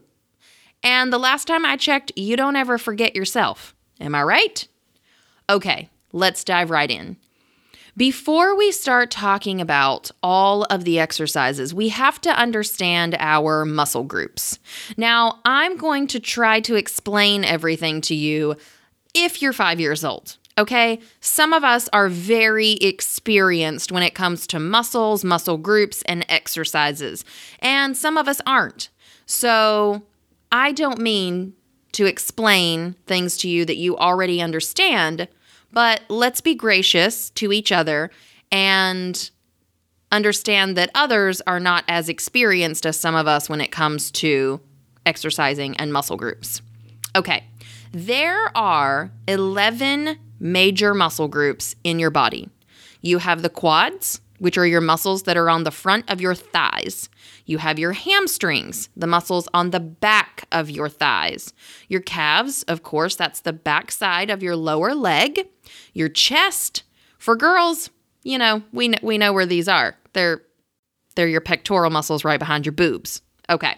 And 0.83 1.11
the 1.11 1.17
last 1.17 1.47
time 1.47 1.65
I 1.65 1.77
checked, 1.77 2.11
you 2.15 2.37
don't 2.37 2.55
ever 2.55 2.77
forget 2.77 3.15
yourself. 3.15 3.73
Am 3.99 4.13
I 4.13 4.21
right? 4.21 4.67
Okay, 5.49 5.89
let's 6.11 6.43
dive 6.43 6.69
right 6.69 6.91
in. 6.91 7.17
Before 7.97 8.57
we 8.57 8.73
start 8.73 9.09
talking 9.09 9.61
about 9.61 10.11
all 10.21 10.63
of 10.65 10.83
the 10.83 10.99
exercises, 10.99 11.73
we 11.73 11.87
have 11.89 12.19
to 12.21 12.29
understand 12.29 13.15
our 13.19 13.63
muscle 13.63 14.03
groups. 14.03 14.59
Now, 14.97 15.39
I'm 15.45 15.77
going 15.77 16.07
to 16.07 16.19
try 16.19 16.59
to 16.59 16.75
explain 16.75 17.45
everything 17.45 18.01
to 18.01 18.13
you 18.13 18.57
if 19.13 19.41
you're 19.41 19.53
five 19.53 19.79
years 19.79 20.03
old. 20.03 20.35
Okay, 20.57 20.99
some 21.21 21.53
of 21.53 21.63
us 21.63 21.87
are 21.93 22.09
very 22.09 22.71
experienced 22.73 23.93
when 23.93 24.03
it 24.03 24.13
comes 24.13 24.45
to 24.47 24.59
muscles, 24.59 25.23
muscle 25.23 25.57
groups, 25.57 26.01
and 26.01 26.25
exercises, 26.27 27.23
and 27.59 27.95
some 27.95 28.17
of 28.17 28.27
us 28.27 28.41
aren't. 28.45 28.89
So, 29.25 30.03
I 30.51 30.73
don't 30.73 30.99
mean 30.99 31.53
to 31.93 32.05
explain 32.05 32.95
things 33.07 33.37
to 33.37 33.47
you 33.47 33.63
that 33.63 33.77
you 33.77 33.97
already 33.97 34.41
understand. 34.41 35.29
But 35.75 36.03
let's 36.07 36.39
be 36.39 36.55
gracious 36.55 37.31
to 37.31 37.51
each 37.51 37.73
other 37.73 38.09
and 38.49 39.29
understand 40.09 40.77
that 40.77 40.89
others 40.95 41.41
are 41.45 41.59
not 41.59 41.83
as 41.89 42.07
experienced 42.07 42.85
as 42.85 42.97
some 42.97 43.13
of 43.13 43.27
us 43.27 43.49
when 43.49 43.59
it 43.59 43.73
comes 43.73 44.09
to 44.11 44.61
exercising 45.05 45.75
and 45.75 45.91
muscle 45.91 46.15
groups. 46.15 46.61
Okay, 47.13 47.43
there 47.91 48.57
are 48.57 49.11
11 49.27 50.17
major 50.39 50.93
muscle 50.93 51.27
groups 51.27 51.75
in 51.83 51.99
your 51.99 52.09
body. 52.09 52.47
You 53.01 53.17
have 53.17 53.41
the 53.41 53.49
quads, 53.49 54.21
which 54.39 54.57
are 54.57 54.65
your 54.65 54.79
muscles 54.79 55.23
that 55.23 55.35
are 55.35 55.49
on 55.49 55.65
the 55.65 55.71
front 55.71 56.09
of 56.09 56.21
your 56.21 56.35
thighs. 56.35 57.09
You 57.45 57.57
have 57.57 57.79
your 57.79 57.91
hamstrings, 57.91 58.87
the 58.95 59.07
muscles 59.07 59.49
on 59.53 59.71
the 59.71 59.81
back 59.81 60.47
of 60.53 60.69
your 60.69 60.87
thighs. 60.87 61.53
Your 61.89 62.01
calves, 62.01 62.63
of 62.63 62.81
course, 62.81 63.17
that's 63.17 63.41
the 63.41 63.53
back 63.53 63.91
side 63.91 64.29
of 64.29 64.41
your 64.41 64.55
lower 64.55 64.95
leg. 64.95 65.49
Your 65.95 66.09
chest, 66.09 66.83
for 67.17 67.35
girls, 67.35 67.89
you 68.21 68.37
know, 68.37 68.61
we 68.71 68.93
we 69.01 69.17
know 69.17 69.33
where 69.33 69.45
these 69.47 69.67
are. 69.67 69.95
They're 70.13 70.41
they're 71.15 71.27
your 71.27 71.41
pectoral 71.41 71.89
muscles 71.89 72.23
right 72.23 72.39
behind 72.39 72.65
your 72.65 72.73
boobs. 72.73 73.21
Okay. 73.49 73.75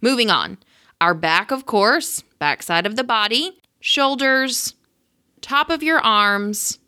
Moving 0.00 0.30
on. 0.30 0.58
Our 1.00 1.14
back, 1.14 1.52
of 1.52 1.66
course, 1.66 2.22
back 2.40 2.62
side 2.62 2.86
of 2.86 2.96
the 2.96 3.04
body, 3.04 3.60
shoulders, 3.80 4.74
top 5.40 5.70
of 5.70 5.82
your 5.82 6.00
arms, 6.00 6.78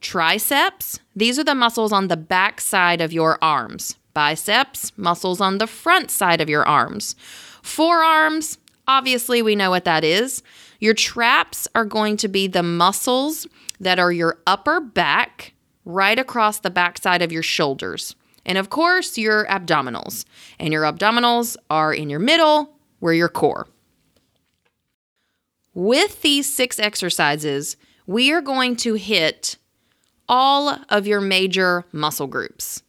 triceps. 0.00 1.00
These 1.16 1.38
are 1.38 1.44
the 1.44 1.54
muscles 1.54 1.92
on 1.92 2.08
the 2.08 2.16
back 2.16 2.60
side 2.60 3.00
of 3.00 3.12
your 3.12 3.38
arms. 3.42 3.96
Biceps, 4.14 4.96
muscles 4.96 5.40
on 5.40 5.58
the 5.58 5.66
front 5.66 6.10
side 6.10 6.40
of 6.40 6.48
your 6.48 6.66
arms. 6.66 7.14
Forearms, 7.62 8.58
obviously, 8.86 9.42
we 9.42 9.56
know 9.56 9.70
what 9.70 9.84
that 9.84 10.04
is. 10.04 10.42
Your 10.78 10.94
traps 10.94 11.66
are 11.74 11.84
going 11.84 12.16
to 12.18 12.28
be 12.28 12.46
the 12.46 12.62
muscles 12.62 13.46
that 13.80 13.98
are 13.98 14.12
your 14.12 14.38
upper 14.46 14.80
back, 14.80 15.52
right 15.84 16.18
across 16.18 16.60
the 16.60 16.70
backside 16.70 17.22
of 17.22 17.32
your 17.32 17.42
shoulders. 17.42 18.14
And 18.44 18.58
of 18.58 18.70
course, 18.70 19.18
your 19.18 19.46
abdominals. 19.46 20.24
And 20.58 20.72
your 20.72 20.84
abdominals 20.84 21.56
are 21.68 21.92
in 21.92 22.10
your 22.10 22.20
middle, 22.20 22.76
where 23.00 23.14
your 23.14 23.28
core. 23.28 23.66
With 25.74 26.22
these 26.22 26.52
six 26.52 26.78
exercises, 26.78 27.76
we 28.06 28.32
are 28.32 28.40
going 28.40 28.76
to 28.76 28.94
hit 28.94 29.56
all 30.28 30.78
of 30.88 31.06
your 31.06 31.20
major 31.20 31.84
muscle 31.92 32.26
groups. 32.26 32.82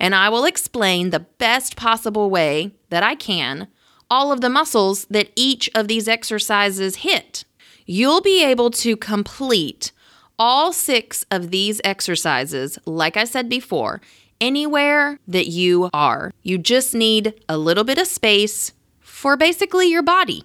And 0.00 0.14
I 0.14 0.28
will 0.28 0.44
explain 0.44 1.10
the 1.10 1.20
best 1.20 1.76
possible 1.76 2.30
way 2.30 2.72
that 2.90 3.02
I 3.02 3.14
can 3.14 3.68
all 4.10 4.32
of 4.32 4.40
the 4.40 4.48
muscles 4.48 5.04
that 5.06 5.30
each 5.36 5.70
of 5.74 5.88
these 5.88 6.08
exercises 6.08 6.96
hit. 6.96 7.44
You'll 7.86 8.20
be 8.20 8.44
able 8.44 8.70
to 8.70 8.96
complete 8.96 9.92
all 10.38 10.72
six 10.72 11.24
of 11.30 11.50
these 11.50 11.80
exercises, 11.84 12.78
like 12.84 13.16
I 13.16 13.24
said 13.24 13.48
before, 13.48 14.00
anywhere 14.40 15.18
that 15.26 15.48
you 15.48 15.90
are. 15.92 16.32
You 16.42 16.58
just 16.58 16.94
need 16.94 17.34
a 17.48 17.58
little 17.58 17.84
bit 17.84 17.98
of 17.98 18.06
space 18.06 18.72
for 19.00 19.36
basically 19.36 19.90
your 19.90 20.02
body. 20.02 20.44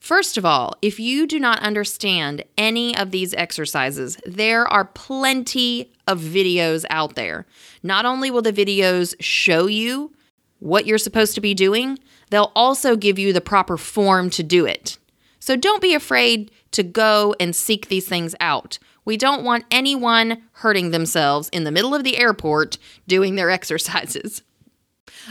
First 0.00 0.38
of 0.38 0.44
all, 0.44 0.74
if 0.80 0.98
you 0.98 1.26
do 1.26 1.38
not 1.38 1.60
understand 1.60 2.42
any 2.56 2.96
of 2.96 3.10
these 3.10 3.34
exercises, 3.34 4.18
there 4.26 4.66
are 4.66 4.86
plenty 4.86 5.92
of 6.06 6.20
videos 6.20 6.84
out 6.90 7.14
there. 7.14 7.46
Not 7.82 8.06
only 8.06 8.30
will 8.30 8.42
the 8.42 8.52
videos 8.52 9.14
show 9.20 9.66
you 9.66 10.12
what 10.58 10.86
you're 10.86 10.98
supposed 10.98 11.34
to 11.34 11.40
be 11.40 11.54
doing, 11.54 11.98
they'll 12.30 12.52
also 12.56 12.96
give 12.96 13.18
you 13.18 13.32
the 13.32 13.40
proper 13.40 13.76
form 13.76 14.30
to 14.30 14.42
do 14.42 14.66
it. 14.66 14.98
So 15.38 15.56
don't 15.56 15.82
be 15.82 15.94
afraid 15.94 16.50
to 16.72 16.82
go 16.82 17.34
and 17.40 17.54
seek 17.54 17.88
these 17.88 18.06
things 18.06 18.34
out. 18.40 18.78
We 19.04 19.16
don't 19.16 19.44
want 19.44 19.64
anyone 19.70 20.42
hurting 20.52 20.90
themselves 20.90 21.48
in 21.48 21.64
the 21.64 21.72
middle 21.72 21.94
of 21.94 22.04
the 22.04 22.18
airport 22.18 22.78
doing 23.08 23.34
their 23.34 23.50
exercises. 23.58 24.42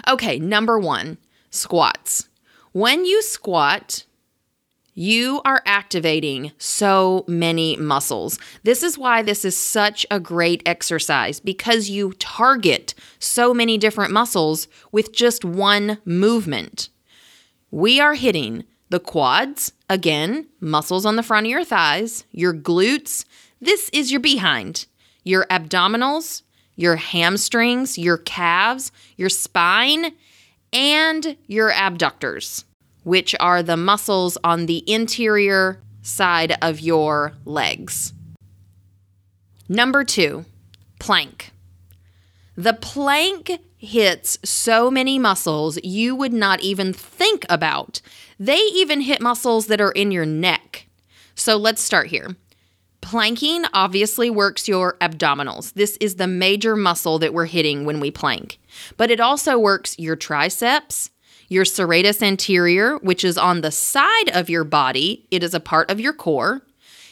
Okay, 0.08 0.40
number 0.40 0.78
one 0.78 1.18
squats. 1.50 2.30
When 2.72 3.06
you 3.06 3.22
squat, 3.22 4.04
you 5.00 5.42
are 5.46 5.64
activating 5.66 6.52
so 6.58 7.24
many 7.26 7.78
muscles. 7.78 8.38
This 8.64 8.84
is 8.84 8.98
why 8.98 9.22
this 9.22 9.46
is 9.46 9.56
such 9.56 10.06
a 10.12 10.20
great 10.20 10.62
exercise 10.66 11.40
because 11.40 11.90
you 11.90 12.12
target 12.20 12.94
so 13.18 13.54
many 13.54 13.78
different 13.78 14.12
muscles 14.12 14.68
with 14.92 15.14
just 15.14 15.46
one 15.46 16.00
movement. 16.04 16.90
We 17.72 18.02
are 18.02 18.16
hitting 18.16 18.66
the 18.90 19.00
quads, 19.00 19.72
again, 19.90 20.48
muscles 20.60 21.06
on 21.06 21.16
the 21.16 21.24
front 21.24 21.46
of 21.46 21.52
your 21.52 21.64
thighs, 21.64 22.26
your 22.34 22.54
glutes. 22.54 23.24
This 23.62 23.90
is 23.94 24.12
your 24.12 24.20
behind, 24.20 24.86
your 25.24 25.46
abdominals, 25.46 26.42
your 26.76 26.98
hamstrings, 26.98 27.98
your 27.98 28.18
calves, 28.18 28.92
your 29.16 29.30
spine, 29.30 30.12
and 30.74 31.38
your 31.48 31.72
abductors 31.72 32.66
which 33.10 33.34
are 33.40 33.64
the 33.64 33.76
muscles 33.76 34.38
on 34.44 34.68
the 34.68 34.84
interior 34.86 35.82
side 36.04 36.56
of 36.62 36.80
your 36.80 37.34
legs. 37.44 38.14
Number 39.68 40.04
two, 40.04 40.46
plank. 41.00 41.52
The 42.56 42.74
plank 42.74 43.50
hits 43.78 44.38
so 44.44 44.92
many 44.92 45.18
muscles 45.18 45.80
you 45.84 46.16
would 46.16 46.34
not 46.34 46.62
even 46.62 46.94
think 46.94 47.48
about. 47.50 48.00
They 48.40 48.60
even 48.60 49.02
hit 49.02 49.22
muscles 49.22 49.66
that 49.68 49.82
are 49.82 49.92
in 49.94 50.12
your 50.12 50.28
neck. 50.28 50.86
So 51.34 51.58
let's 51.58 51.82
start 51.82 52.08
here. 52.08 52.36
Planking 53.02 53.64
obviously 53.74 54.30
works 54.30 54.68
your 54.68 54.98
abdominals. 55.02 55.74
This 55.74 55.98
is 56.00 56.18
the 56.18 56.28
major 56.28 56.76
muscle 56.76 57.18
that 57.18 57.34
we're 57.34 57.46
hitting 57.46 57.86
when 57.86 58.00
we 58.00 58.12
plank, 58.12 58.60
but 58.98 59.10
it 59.10 59.20
also 59.20 59.58
works 59.58 59.98
your 59.98 60.16
triceps, 60.16 61.10
your 61.50 61.66
serratus 61.66 62.22
anterior, 62.22 62.98
which 63.00 63.26
is 63.26 63.38
on 63.38 63.62
the 63.62 63.72
side 63.72 64.30
of 64.30 64.50
your 64.50 64.64
body, 64.64 65.28
it 65.32 65.44
is 65.44 65.54
a 65.54 65.60
part 65.60 65.90
of 65.92 66.00
your 66.00 66.14
core. 66.14 66.62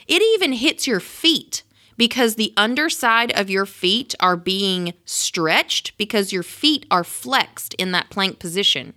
It 0.08 0.22
even 0.22 0.53
hits 0.53 0.88
your 0.88 1.00
feet 1.00 1.63
because 1.98 2.36
the 2.36 2.53
underside 2.56 3.32
of 3.32 3.50
your 3.50 3.65
feet 3.65 4.13
are 4.20 4.38
being 4.38 4.94
stretched 5.03 5.98
because 5.98 6.32
your 6.32 6.44
feet 6.44 6.86
are 6.91 7.03
flexed 7.03 7.74
in 7.74 7.91
that 7.91 8.10
plank 8.10 8.39
position. 8.39 8.94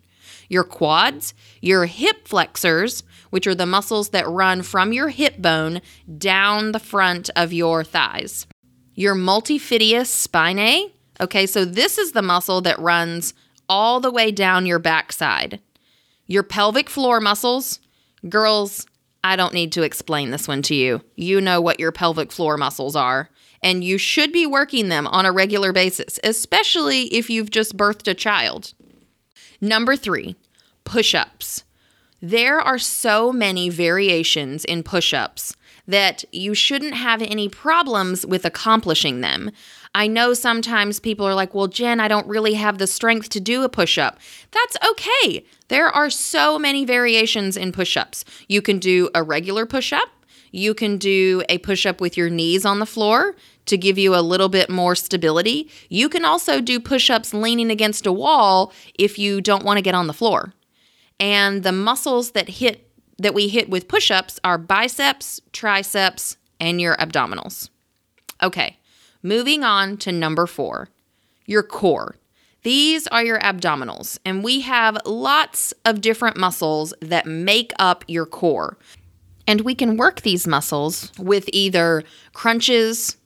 Your 0.49 0.65
quads, 0.65 1.33
your 1.61 1.87
hip 1.87 2.29
flexors, 2.29 3.03
which 3.31 3.47
are 3.47 3.55
the 3.55 3.67
muscles 3.67 4.11
that 4.11 4.29
run 4.29 4.63
from 4.63 4.93
your 4.93 5.09
hip 5.09 5.41
bone 5.41 5.81
down 6.19 6.73
the 6.73 6.79
front 6.79 7.31
of 7.35 7.53
your 7.53 7.83
thighs. 7.83 8.47
Your 8.95 9.15
multifidus 9.15 10.29
spinae, 10.29 10.91
okay, 11.21 11.47
so 11.47 11.65
this 11.65 11.97
is 11.97 12.13
the 12.13 12.23
muscle 12.23 12.61
that 12.63 12.79
runs 12.79 13.33
all 13.71 14.01
the 14.01 14.11
way 14.11 14.33
down 14.33 14.67
your 14.67 14.81
backside. 14.81 15.61
Your 16.27 16.43
pelvic 16.43 16.91
floor 16.91 17.21
muscles, 17.21 17.79
girls, 18.29 18.87
I 19.23 19.37
don't 19.37 19.55
need 19.55 19.73
to 19.73 19.83
explain 19.83 20.31
this 20.31 20.49
one 20.49 20.63
to 20.63 20.75
you. 20.75 21.03
You 21.15 21.41
know 21.41 21.61
what 21.61 21.79
your 21.79 21.93
pelvic 21.93 22.33
floor 22.33 22.57
muscles 22.57 22.97
are, 22.97 23.31
and 23.63 23.85
you 23.85 23.97
should 23.97 24.33
be 24.33 24.45
working 24.45 24.89
them 24.89 25.07
on 25.07 25.25
a 25.25 25.33
regular 25.33 25.73
basis, 25.73 26.19
especially 26.25 27.03
if 27.15 27.31
you've 27.31 27.51
just 27.51 27.77
birthed 27.77 28.09
a 28.09 28.15
child. 28.15 28.75
Number 29.61 29.95
three, 29.95 30.37
push 30.85 31.15
ups. 31.15 31.65
There 32.21 32.61
are 32.61 32.79
so 32.79 33.33
many 33.33 33.69
variations 33.69 34.65
in 34.65 34.83
push 34.83 35.15
ups 35.15 35.55
that 35.87 36.25
you 36.33 36.55
shouldn't 36.55 36.95
have 36.95 37.23
any 37.23 37.49
problems 37.49 38.27
with 38.27 38.45
accomplishing 38.45 39.21
them. 39.21 39.51
I 39.95 40.07
know 40.07 40.35
sometimes 40.35 41.01
people 41.01 41.27
are 41.27 41.35
like, 41.35 41.55
well, 41.55 41.67
Jen, 41.67 41.99
I 41.99 42.09
don't 42.09 42.27
really 42.29 42.55
have 42.55 42.79
the 42.79 42.87
strength 42.87 43.29
to 43.31 43.41
do 43.41 43.65
a 43.65 43.69
push 43.69 43.99
up. 43.99 44.19
That's 44.53 44.77
okay. 44.91 45.45
There 45.69 45.89
are 45.89 46.11
so 46.11 46.59
many 46.59 46.85
variations 46.85 47.57
in 47.57 47.73
push 47.73 47.97
ups. 47.97 48.25
You 48.49 48.63
can 48.63 48.79
do 48.79 49.11
a 49.15 49.23
regular 49.23 49.67
push 49.67 49.93
up, 49.93 50.09
you 50.53 50.75
can 50.75 50.97
do 50.97 51.43
a 51.49 51.59
push 51.59 51.87
up 51.87 52.01
with 52.01 52.17
your 52.17 52.31
knees 52.31 52.65
on 52.65 52.79
the 52.79 52.87
floor 52.87 53.37
to 53.67 53.77
give 53.77 53.99
you 53.99 54.15
a 54.15 54.23
little 54.23 54.49
bit 54.49 54.69
more 54.69 54.95
stability. 54.95 55.71
You 55.89 56.09
can 56.09 56.25
also 56.25 56.61
do 56.61 56.81
push 56.81 57.09
ups 57.11 57.33
leaning 57.33 57.71
against 57.71 58.07
a 58.07 58.13
wall 58.13 58.73
if 58.95 59.19
you 59.19 59.41
don't 59.41 59.65
want 59.65 59.79
to 59.79 59.83
get 59.83 59.95
on 59.95 60.07
the 60.07 60.13
floor. 60.13 60.53
And 61.21 61.63
the 61.63 61.73
muscles 61.73 62.33
that 62.33 62.49
hit 62.49 62.87
that 63.19 63.35
we 63.35 63.49
hit 63.49 63.69
with 63.69 63.87
push 63.87 64.11
ups 64.11 64.41
are 64.43 64.57
biceps, 64.57 65.41
triceps, 65.53 66.39
and 66.59 66.81
your 66.81 66.97
abdominals. 66.97 67.69
Okay, 68.43 68.79
Moving 69.23 69.63
on 69.63 69.99
to 69.99 70.13
number 70.13 70.47
four, 70.47 70.89
your 71.45 71.63
core. 71.63 72.17
These 72.63 73.07
are 73.09 73.25
your 73.25 73.39
abdominals, 73.41 74.19
and 74.25 74.43
we 74.43 74.61
have 74.61 74.99
lots 75.05 75.73
of 75.85 76.01
different 76.01 76.37
muscles 76.37 76.95
that 77.01 77.27
make 77.27 77.73
up 77.79 78.05
your 78.07 78.27
core. 78.27 78.79
And 79.47 79.63
we 79.63 79.75
can 79.75 79.97
work 79.97 80.21
these 80.23 80.47
muscles 80.47 81.13
with 81.19 81.49
either 81.53 82.05
crunches 82.33 83.17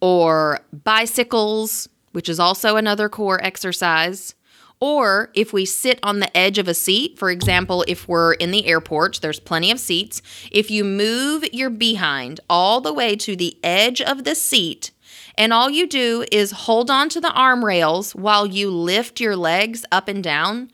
or 0.00 0.60
bicycles, 0.72 1.88
which 2.12 2.28
is 2.28 2.38
also 2.38 2.76
another 2.76 3.08
core 3.08 3.42
exercise. 3.44 4.34
Or 4.80 5.30
if 5.34 5.52
we 5.52 5.64
sit 5.64 5.98
on 6.02 6.20
the 6.20 6.36
edge 6.36 6.58
of 6.58 6.68
a 6.68 6.74
seat, 6.74 7.18
for 7.18 7.30
example, 7.30 7.84
if 7.88 8.06
we're 8.06 8.34
in 8.34 8.52
the 8.52 8.66
airport, 8.66 9.20
there's 9.20 9.40
plenty 9.40 9.72
of 9.72 9.80
seats. 9.80 10.22
If 10.52 10.70
you 10.70 10.84
move 10.84 11.44
your 11.52 11.70
behind 11.70 12.40
all 12.48 12.80
the 12.80 12.92
way 12.92 13.16
to 13.16 13.34
the 13.34 13.56
edge 13.64 14.00
of 14.00 14.22
the 14.22 14.36
seat, 14.36 14.92
and 15.38 15.52
all 15.52 15.70
you 15.70 15.86
do 15.86 16.26
is 16.32 16.50
hold 16.50 16.90
on 16.90 17.08
to 17.10 17.20
the 17.20 17.32
arm 17.32 17.64
rails 17.64 18.12
while 18.14 18.44
you 18.44 18.70
lift 18.70 19.20
your 19.20 19.36
legs 19.36 19.86
up 19.92 20.08
and 20.08 20.22
down. 20.22 20.68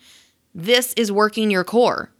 This 0.54 0.94
is 0.94 1.12
working 1.12 1.50
your 1.50 1.64
core. 1.64 2.10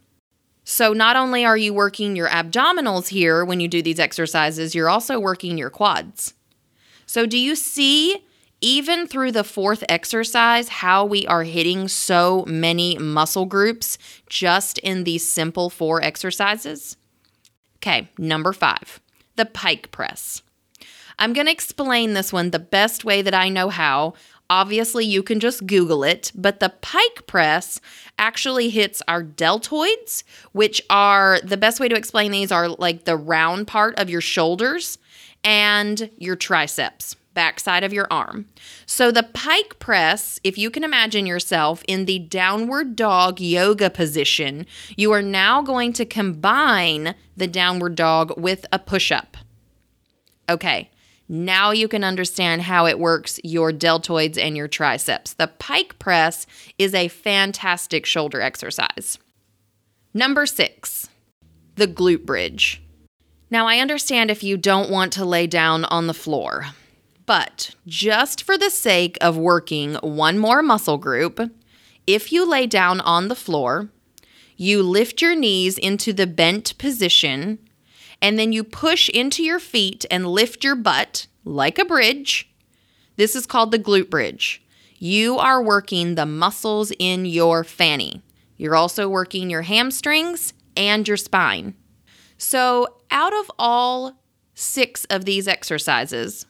So, 0.63 0.93
not 0.93 1.15
only 1.15 1.43
are 1.43 1.57
you 1.57 1.73
working 1.73 2.15
your 2.15 2.29
abdominals 2.29 3.07
here 3.07 3.43
when 3.43 3.59
you 3.59 3.67
do 3.67 3.81
these 3.81 3.99
exercises, 3.99 4.75
you're 4.75 4.89
also 4.89 5.19
working 5.19 5.57
your 5.57 5.69
quads. 5.71 6.35
So, 7.07 7.25
do 7.25 7.37
you 7.37 7.55
see, 7.55 8.25
even 8.61 9.07
through 9.07 9.31
the 9.31 9.43
fourth 9.43 9.83
exercise, 9.89 10.69
how 10.69 11.03
we 11.03 11.25
are 11.27 11.43
hitting 11.43 11.87
so 11.87 12.45
many 12.47 12.97
muscle 12.97 13.45
groups 13.45 13.97
just 14.29 14.77
in 14.79 15.03
these 15.03 15.27
simple 15.27 15.69
four 15.69 16.01
exercises? 16.01 16.97
Okay, 17.77 18.09
number 18.17 18.53
five, 18.53 18.99
the 19.35 19.45
pike 19.45 19.91
press. 19.91 20.41
I'm 21.19 21.33
going 21.33 21.47
to 21.47 21.51
explain 21.51 22.13
this 22.13 22.33
one 22.33 22.51
the 22.51 22.59
best 22.59 23.05
way 23.05 23.21
that 23.21 23.33
I 23.33 23.49
know 23.49 23.69
how. 23.69 24.13
Obviously, 24.49 25.05
you 25.05 25.23
can 25.23 25.39
just 25.39 25.65
Google 25.65 26.03
it, 26.03 26.31
but 26.35 26.59
the 26.59 26.69
pike 26.69 27.25
press 27.25 27.81
actually 28.19 28.69
hits 28.69 29.01
our 29.07 29.23
deltoids, 29.23 30.23
which 30.51 30.81
are 30.89 31.39
the 31.43 31.57
best 31.57 31.79
way 31.79 31.87
to 31.87 31.95
explain 31.95 32.31
these 32.31 32.51
are 32.51 32.69
like 32.69 33.05
the 33.05 33.17
round 33.17 33.67
part 33.67 33.97
of 33.99 34.09
your 34.09 34.21
shoulders 34.21 34.99
and 35.43 36.11
your 36.17 36.35
triceps, 36.35 37.15
backside 37.33 37.83
of 37.83 37.91
your 37.91 38.07
arm. 38.11 38.45
So, 38.85 39.11
the 39.11 39.23
pike 39.23 39.79
press, 39.79 40.39
if 40.43 40.59
you 40.59 40.69
can 40.69 40.83
imagine 40.83 41.25
yourself 41.25 41.83
in 41.87 42.05
the 42.05 42.19
downward 42.19 42.95
dog 42.95 43.39
yoga 43.39 43.89
position, 43.89 44.67
you 44.95 45.11
are 45.11 45.23
now 45.23 45.63
going 45.63 45.91
to 45.93 46.05
combine 46.05 47.15
the 47.35 47.47
downward 47.47 47.95
dog 47.95 48.39
with 48.39 48.65
a 48.71 48.77
push 48.77 49.11
up. 49.11 49.37
Okay, 50.47 50.91
now 51.27 51.71
you 51.71 51.87
can 51.87 52.03
understand 52.03 52.63
how 52.63 52.85
it 52.85 52.99
works 52.99 53.39
your 53.43 53.71
deltoids 53.71 54.37
and 54.37 54.55
your 54.55 54.67
triceps. 54.67 55.33
The 55.33 55.47
pike 55.47 55.97
press 55.97 56.45
is 56.77 56.93
a 56.93 57.07
fantastic 57.07 58.05
shoulder 58.05 58.41
exercise. 58.41 59.17
Number 60.13 60.45
six, 60.45 61.09
the 61.75 61.87
glute 61.87 62.25
bridge. 62.25 62.81
Now, 63.49 63.67
I 63.67 63.79
understand 63.79 64.31
if 64.31 64.43
you 64.43 64.57
don't 64.57 64.89
want 64.89 65.13
to 65.13 65.25
lay 65.25 65.47
down 65.47 65.85
on 65.85 66.07
the 66.07 66.13
floor, 66.13 66.67
but 67.25 67.75
just 67.87 68.43
for 68.43 68.57
the 68.57 68.69
sake 68.69 69.17
of 69.21 69.37
working 69.37 69.95
one 69.95 70.37
more 70.37 70.61
muscle 70.61 70.97
group, 70.97 71.39
if 72.07 72.31
you 72.31 72.47
lay 72.47 72.67
down 72.67 73.01
on 73.01 73.27
the 73.27 73.35
floor, 73.35 73.89
you 74.57 74.81
lift 74.83 75.21
your 75.21 75.35
knees 75.35 75.77
into 75.77 76.13
the 76.13 76.27
bent 76.27 76.77
position 76.77 77.59
and 78.21 78.37
then 78.39 78.53
you 78.53 78.63
push 78.63 79.09
into 79.09 79.43
your 79.43 79.59
feet 79.59 80.05
and 80.09 80.27
lift 80.27 80.63
your 80.63 80.75
butt 80.75 81.27
like 81.43 81.77
a 81.79 81.85
bridge. 81.85 82.49
This 83.15 83.35
is 83.35 83.45
called 83.45 83.71
the 83.71 83.79
glute 83.79 84.09
bridge. 84.09 84.61
You 84.97 85.37
are 85.37 85.61
working 85.61 86.15
the 86.15 86.25
muscles 86.25 86.91
in 86.99 87.25
your 87.25 87.63
fanny. 87.63 88.21
You're 88.57 88.75
also 88.75 89.09
working 89.09 89.49
your 89.49 89.61
hamstrings 89.63 90.53
and 90.75 91.07
your 91.07 91.17
spine. 91.17 91.75
So, 92.37 92.87
out 93.11 93.33
of 93.33 93.51
all 93.59 94.21
six 94.53 95.05
of 95.05 95.25
these 95.25 95.47
exercises, 95.47 96.45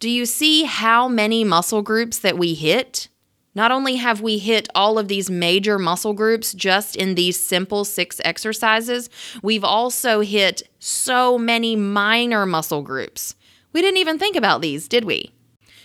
do 0.00 0.10
you 0.10 0.26
see 0.26 0.64
how 0.64 1.08
many 1.08 1.44
muscle 1.44 1.82
groups 1.82 2.18
that 2.18 2.36
we 2.36 2.54
hit? 2.54 3.08
Not 3.54 3.70
only 3.70 3.96
have 3.96 4.20
we 4.20 4.38
hit 4.38 4.68
all 4.74 4.98
of 4.98 5.08
these 5.08 5.30
major 5.30 5.78
muscle 5.78 6.12
groups 6.12 6.52
just 6.52 6.96
in 6.96 7.14
these 7.14 7.38
simple 7.38 7.84
six 7.84 8.20
exercises, 8.24 9.08
we've 9.42 9.64
also 9.64 10.20
hit 10.20 10.62
so 10.78 11.38
many 11.38 11.76
minor 11.76 12.46
muscle 12.46 12.82
groups. 12.82 13.34
We 13.72 13.80
didn't 13.80 13.98
even 13.98 14.18
think 14.18 14.36
about 14.36 14.60
these, 14.60 14.88
did 14.88 15.04
we? 15.04 15.30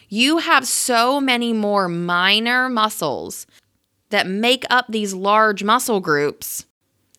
You 0.10 0.40
have 0.40 0.68
so 0.68 1.22
many 1.22 1.54
more 1.54 1.88
minor 1.88 2.70
muscles 2.70 3.46
that 4.10 4.28
make 4.28 4.66
up 4.70 4.88
these 4.90 5.14
large 5.14 5.64
muscle 5.64 6.00
groups 6.00 6.66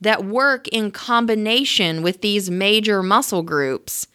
that 0.00 0.24
work 0.24 0.66
in 0.68 0.90
combination 0.90 2.02
with 2.02 2.22
these 2.22 2.50
major 2.50 3.02
muscle 3.02 3.42
groups, 3.42 4.06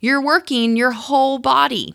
you're 0.00 0.22
working 0.22 0.76
your 0.76 0.92
whole 0.92 1.38
body. 1.38 1.94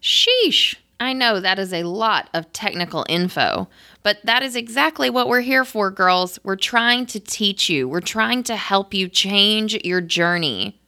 Sheesh. 0.00 0.76
I 1.00 1.12
know 1.12 1.40
that 1.40 1.58
is 1.58 1.72
a 1.72 1.82
lot 1.82 2.30
of 2.32 2.52
technical 2.52 3.04
info, 3.08 3.68
but 4.02 4.18
that 4.24 4.42
is 4.42 4.56
exactly 4.56 5.10
what 5.10 5.28
we're 5.28 5.40
here 5.40 5.64
for, 5.64 5.90
girls. 5.90 6.38
We're 6.44 6.56
trying 6.56 7.06
to 7.06 7.20
teach 7.20 7.68
you, 7.68 7.88
we're 7.88 8.00
trying 8.00 8.42
to 8.44 8.56
help 8.56 8.94
you 8.94 9.08
change 9.08 9.74
your 9.84 10.00
journey. 10.00 10.80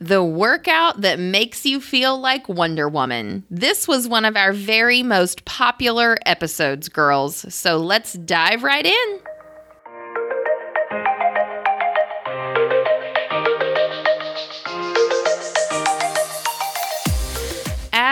The 0.00 0.22
workout 0.22 1.00
that 1.00 1.18
makes 1.18 1.66
you 1.66 1.80
feel 1.80 2.20
like 2.20 2.48
Wonder 2.48 2.88
Woman. 2.88 3.44
This 3.50 3.88
was 3.88 4.06
one 4.06 4.24
of 4.24 4.36
our 4.36 4.52
very 4.52 5.02
most 5.02 5.44
popular 5.44 6.16
episodes, 6.24 6.88
girls. 6.88 7.52
So 7.52 7.78
let's 7.78 8.12
dive 8.12 8.62
right 8.62 8.86
in. 8.86 9.20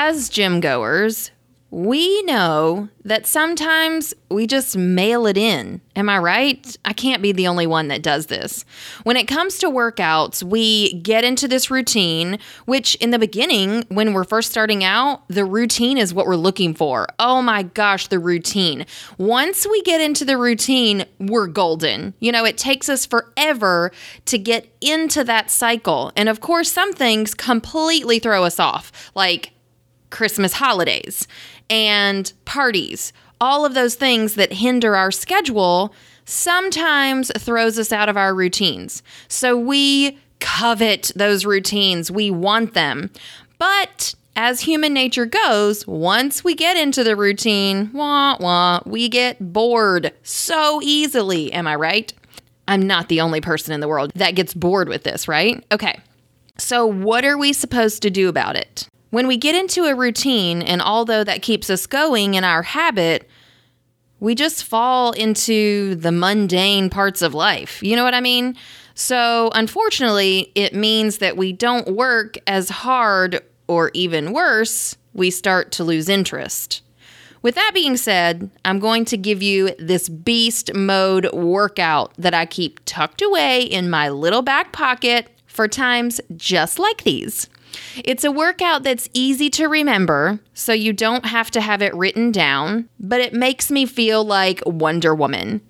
As 0.06 0.28
gym 0.28 0.60
goers, 0.60 1.32
we 1.72 2.22
know 2.22 2.88
that 3.04 3.26
sometimes 3.26 4.14
we 4.30 4.46
just 4.46 4.76
mail 4.76 5.26
it 5.26 5.36
in. 5.36 5.80
Am 5.96 6.08
I 6.08 6.18
right? 6.18 6.76
I 6.84 6.92
can't 6.92 7.22
be 7.22 7.32
the 7.32 7.48
only 7.48 7.66
one 7.66 7.88
that 7.88 8.02
does 8.02 8.26
this. 8.26 8.64
When 9.02 9.16
it 9.16 9.26
comes 9.26 9.58
to 9.58 9.66
workouts, 9.66 10.44
we 10.44 10.94
get 11.00 11.24
into 11.24 11.48
this 11.48 11.68
routine, 11.68 12.38
which 12.66 12.94
in 12.96 13.10
the 13.10 13.18
beginning, 13.18 13.82
when 13.88 14.12
we're 14.12 14.24
first 14.24 14.52
starting 14.52 14.84
out, 14.84 15.26
the 15.26 15.44
routine 15.44 15.98
is 15.98 16.14
what 16.14 16.26
we're 16.26 16.36
looking 16.36 16.72
for. 16.72 17.08
Oh 17.18 17.42
my 17.42 17.64
gosh, 17.64 18.06
the 18.06 18.20
routine. 18.20 18.86
Once 19.18 19.66
we 19.68 19.82
get 19.82 20.00
into 20.00 20.24
the 20.24 20.38
routine, 20.38 21.04
we're 21.18 21.48
golden. 21.48 22.14
You 22.20 22.30
know, 22.30 22.44
it 22.44 22.58
takes 22.58 22.88
us 22.88 23.04
forever 23.06 23.90
to 24.26 24.38
get 24.38 24.72
into 24.80 25.24
that 25.24 25.50
cycle. 25.50 26.12
And 26.16 26.28
of 26.28 26.40
course, 26.40 26.70
some 26.70 26.92
things 26.92 27.34
completely 27.34 28.20
throw 28.20 28.44
us 28.44 28.60
off, 28.60 28.92
like 29.16 29.52
Christmas 30.16 30.54
holidays 30.54 31.28
and 31.68 32.32
parties, 32.46 33.12
all 33.38 33.66
of 33.66 33.74
those 33.74 33.96
things 33.96 34.34
that 34.34 34.50
hinder 34.50 34.96
our 34.96 35.10
schedule 35.10 35.92
sometimes 36.24 37.30
throws 37.36 37.78
us 37.78 37.92
out 37.92 38.08
of 38.08 38.16
our 38.16 38.34
routines. 38.34 39.02
So 39.28 39.58
we 39.58 40.18
covet 40.40 41.12
those 41.14 41.44
routines, 41.44 42.10
we 42.10 42.30
want 42.30 42.72
them. 42.72 43.10
But 43.58 44.14
as 44.34 44.60
human 44.62 44.94
nature 44.94 45.26
goes, 45.26 45.86
once 45.86 46.42
we 46.42 46.54
get 46.54 46.78
into 46.78 47.04
the 47.04 47.14
routine, 47.14 47.90
wah 47.92 48.38
wah, 48.40 48.80
we 48.86 49.10
get 49.10 49.52
bored 49.52 50.12
so 50.22 50.80
easily. 50.82 51.52
Am 51.52 51.66
I 51.66 51.74
right? 51.74 52.10
I'm 52.66 52.86
not 52.86 53.08
the 53.08 53.20
only 53.20 53.42
person 53.42 53.74
in 53.74 53.80
the 53.80 53.88
world 53.88 54.12
that 54.14 54.34
gets 54.34 54.54
bored 54.54 54.88
with 54.88 55.04
this, 55.04 55.28
right? 55.28 55.62
Okay. 55.70 56.00
So, 56.58 56.86
what 56.86 57.24
are 57.26 57.36
we 57.36 57.52
supposed 57.52 58.00
to 58.00 58.10
do 58.10 58.30
about 58.30 58.56
it? 58.56 58.88
When 59.10 59.26
we 59.26 59.36
get 59.36 59.54
into 59.54 59.84
a 59.84 59.94
routine, 59.94 60.62
and 60.62 60.82
although 60.82 61.24
that 61.24 61.42
keeps 61.42 61.70
us 61.70 61.86
going 61.86 62.34
in 62.34 62.44
our 62.44 62.62
habit, 62.62 63.28
we 64.18 64.34
just 64.34 64.64
fall 64.64 65.12
into 65.12 65.94
the 65.94 66.12
mundane 66.12 66.90
parts 66.90 67.22
of 67.22 67.34
life. 67.34 67.82
You 67.82 67.96
know 67.96 68.04
what 68.04 68.14
I 68.14 68.20
mean? 68.20 68.56
So, 68.94 69.50
unfortunately, 69.54 70.52
it 70.54 70.74
means 70.74 71.18
that 71.18 71.36
we 71.36 71.52
don't 71.52 71.94
work 71.94 72.38
as 72.46 72.70
hard, 72.70 73.40
or 73.68 73.90
even 73.94 74.32
worse, 74.32 74.96
we 75.12 75.30
start 75.30 75.70
to 75.72 75.84
lose 75.84 76.08
interest. 76.08 76.82
With 77.42 77.54
that 77.54 77.72
being 77.74 77.96
said, 77.96 78.50
I'm 78.64 78.78
going 78.78 79.04
to 79.04 79.16
give 79.16 79.42
you 79.42 79.70
this 79.78 80.08
beast 80.08 80.74
mode 80.74 81.30
workout 81.32 82.12
that 82.16 82.34
I 82.34 82.46
keep 82.46 82.80
tucked 82.86 83.22
away 83.22 83.62
in 83.62 83.90
my 83.90 84.08
little 84.08 84.42
back 84.42 84.72
pocket 84.72 85.28
for 85.46 85.68
times 85.68 86.20
just 86.36 86.78
like 86.78 87.04
these. 87.04 87.48
It's 88.04 88.24
a 88.24 88.30
workout 88.30 88.82
that's 88.82 89.08
easy 89.12 89.50
to 89.50 89.66
remember, 89.66 90.40
so 90.54 90.72
you 90.72 90.92
don't 90.92 91.26
have 91.26 91.50
to 91.52 91.60
have 91.60 91.82
it 91.82 91.94
written 91.94 92.32
down, 92.32 92.88
but 92.98 93.20
it 93.20 93.32
makes 93.32 93.70
me 93.70 93.86
feel 93.86 94.24
like 94.24 94.62
Wonder 94.66 95.14
Woman. 95.14 95.60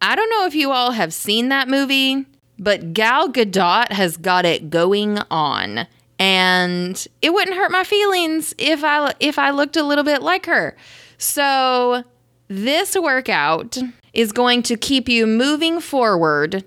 I 0.00 0.16
don't 0.16 0.30
know 0.30 0.46
if 0.46 0.54
you 0.54 0.70
all 0.70 0.92
have 0.92 1.14
seen 1.14 1.48
that 1.48 1.68
movie, 1.68 2.26
but 2.58 2.92
Gal 2.92 3.28
Gadot 3.28 3.92
has 3.92 4.16
got 4.16 4.44
it 4.44 4.70
going 4.70 5.18
on. 5.30 5.86
And 6.18 7.06
it 7.22 7.32
wouldn't 7.32 7.56
hurt 7.56 7.72
my 7.72 7.84
feelings 7.84 8.54
if 8.56 8.84
I 8.84 9.12
if 9.18 9.38
I 9.38 9.50
looked 9.50 9.76
a 9.76 9.82
little 9.82 10.04
bit 10.04 10.22
like 10.22 10.46
her. 10.46 10.76
So, 11.18 12.04
this 12.48 12.96
workout 12.96 13.78
is 14.12 14.32
going 14.32 14.62
to 14.64 14.76
keep 14.76 15.08
you 15.08 15.26
moving 15.26 15.80
forward, 15.80 16.64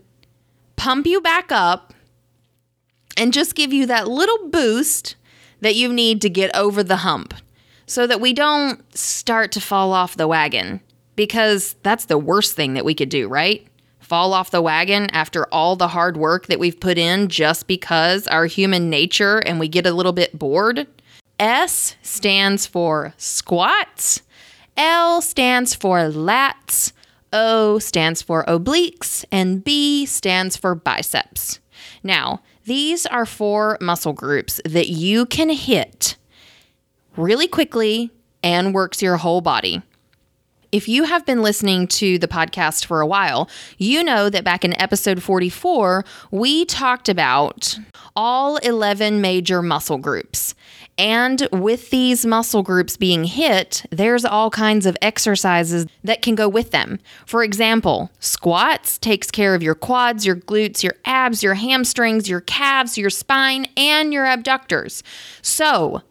pump 0.75 1.07
you 1.07 1.21
back 1.21 1.51
up, 1.51 1.86
and 3.17 3.33
just 3.33 3.55
give 3.55 3.73
you 3.73 3.85
that 3.87 4.07
little 4.07 4.49
boost 4.49 5.15
that 5.61 5.75
you 5.75 5.91
need 5.91 6.21
to 6.21 6.29
get 6.29 6.55
over 6.55 6.83
the 6.83 6.97
hump 6.97 7.33
so 7.85 8.05
that 8.05 8.21
we 8.21 8.33
don't 8.33 8.95
start 8.95 9.51
to 9.53 9.61
fall 9.61 9.91
off 9.93 10.17
the 10.17 10.27
wagon 10.27 10.81
because 11.15 11.75
that's 11.83 12.05
the 12.05 12.17
worst 12.17 12.55
thing 12.55 12.75
that 12.75 12.85
we 12.85 12.93
could 12.93 13.09
do, 13.09 13.27
right? 13.27 13.67
Fall 13.99 14.33
off 14.33 14.51
the 14.51 14.61
wagon 14.61 15.09
after 15.11 15.45
all 15.53 15.75
the 15.75 15.89
hard 15.89 16.15
work 16.15 16.47
that 16.47 16.59
we've 16.59 16.79
put 16.79 16.97
in 16.97 17.27
just 17.27 17.67
because 17.67 18.27
our 18.27 18.45
human 18.45 18.89
nature 18.89 19.39
and 19.39 19.59
we 19.59 19.67
get 19.67 19.85
a 19.85 19.91
little 19.91 20.13
bit 20.13 20.37
bored. 20.37 20.87
S 21.39 21.95
stands 22.01 22.65
for 22.65 23.13
squats, 23.17 24.21
L 24.77 25.21
stands 25.21 25.73
for 25.73 25.97
lats, 26.09 26.93
O 27.33 27.79
stands 27.79 28.21
for 28.21 28.45
obliques, 28.45 29.25
and 29.31 29.63
B 29.63 30.05
stands 30.05 30.55
for 30.55 30.75
biceps. 30.75 31.59
Now, 32.03 32.41
these 32.67 33.05
are 33.05 33.25
four 33.25 33.77
muscle 33.79 34.11
groups 34.11 34.59
that 34.65 34.89
you 34.89 35.25
can 35.25 35.49
hit 35.49 36.17
really 37.15 37.47
quickly 37.47 38.11
and 38.43 38.73
works 38.73 39.01
your 39.01 39.15
whole 39.15 39.39
body. 39.39 39.81
If 40.73 40.89
you 40.89 41.05
have 41.05 41.25
been 41.25 41.41
listening 41.41 41.87
to 41.87 42.19
the 42.19 42.27
podcast 42.27 42.85
for 42.85 42.99
a 42.99 43.07
while, 43.07 43.49
you 43.77 44.03
know 44.03 44.29
that 44.29 44.43
back 44.43 44.65
in 44.65 44.79
episode 44.81 45.23
44, 45.23 46.03
we 46.29 46.65
talked 46.65 47.07
about 47.07 47.79
all 48.17 48.57
11 48.57 49.21
major 49.21 49.61
muscle 49.61 49.97
groups. 49.97 50.53
And 50.97 51.47
with 51.51 51.91
these 51.91 52.25
muscle 52.25 52.63
groups 52.63 52.97
being 52.97 53.23
hit, 53.23 53.85
there's 53.91 54.25
all 54.25 54.49
kinds 54.49 54.85
of 54.87 54.97
exercises 55.01 55.85
that 56.03 56.23
can 56.23 56.33
go 56.33 56.49
with 56.49 56.71
them. 56.71 56.99
For 57.25 57.43
example, 57.43 58.09
squats 58.19 58.97
takes 58.97 59.29
care 59.29 59.53
of 59.53 59.61
your 59.61 59.75
quads, 59.75 60.25
your 60.25 60.35
glutes, 60.35 60.81
your 60.81 60.95
abs, 61.05 61.43
your 61.43 61.53
hamstrings, 61.53 62.27
your 62.27 62.41
calves, 62.41 62.97
your 62.97 63.11
spine, 63.11 63.67
and 63.77 64.11
your 64.11 64.25
abductors. 64.25 65.03
So, 65.41 66.01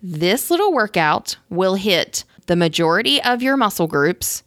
this 0.00 0.50
little 0.50 0.72
workout 0.72 1.36
will 1.48 1.74
hit 1.74 2.24
the 2.46 2.56
majority 2.56 3.22
of 3.22 3.42
your 3.42 3.56
muscle 3.56 3.86
groups 3.86 4.42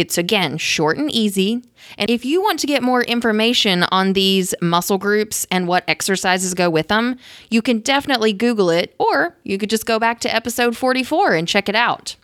it's 0.00 0.18
again 0.18 0.58
short 0.58 0.98
and 0.98 1.10
easy. 1.10 1.62
And 1.96 2.10
if 2.10 2.24
you 2.24 2.42
want 2.42 2.58
to 2.60 2.66
get 2.66 2.82
more 2.82 3.02
information 3.02 3.84
on 3.84 4.14
these 4.14 4.54
muscle 4.60 4.98
groups 4.98 5.46
and 5.50 5.68
what 5.68 5.84
exercises 5.86 6.54
go 6.54 6.68
with 6.68 6.88
them, 6.88 7.18
you 7.50 7.62
can 7.62 7.80
definitely 7.80 8.32
Google 8.32 8.70
it, 8.70 8.94
or 8.98 9.36
you 9.44 9.58
could 9.58 9.70
just 9.70 9.86
go 9.86 9.98
back 9.98 10.20
to 10.20 10.34
episode 10.34 10.76
44 10.76 11.34
and 11.34 11.46
check 11.46 11.68
it 11.68 11.74
out. 11.74 12.16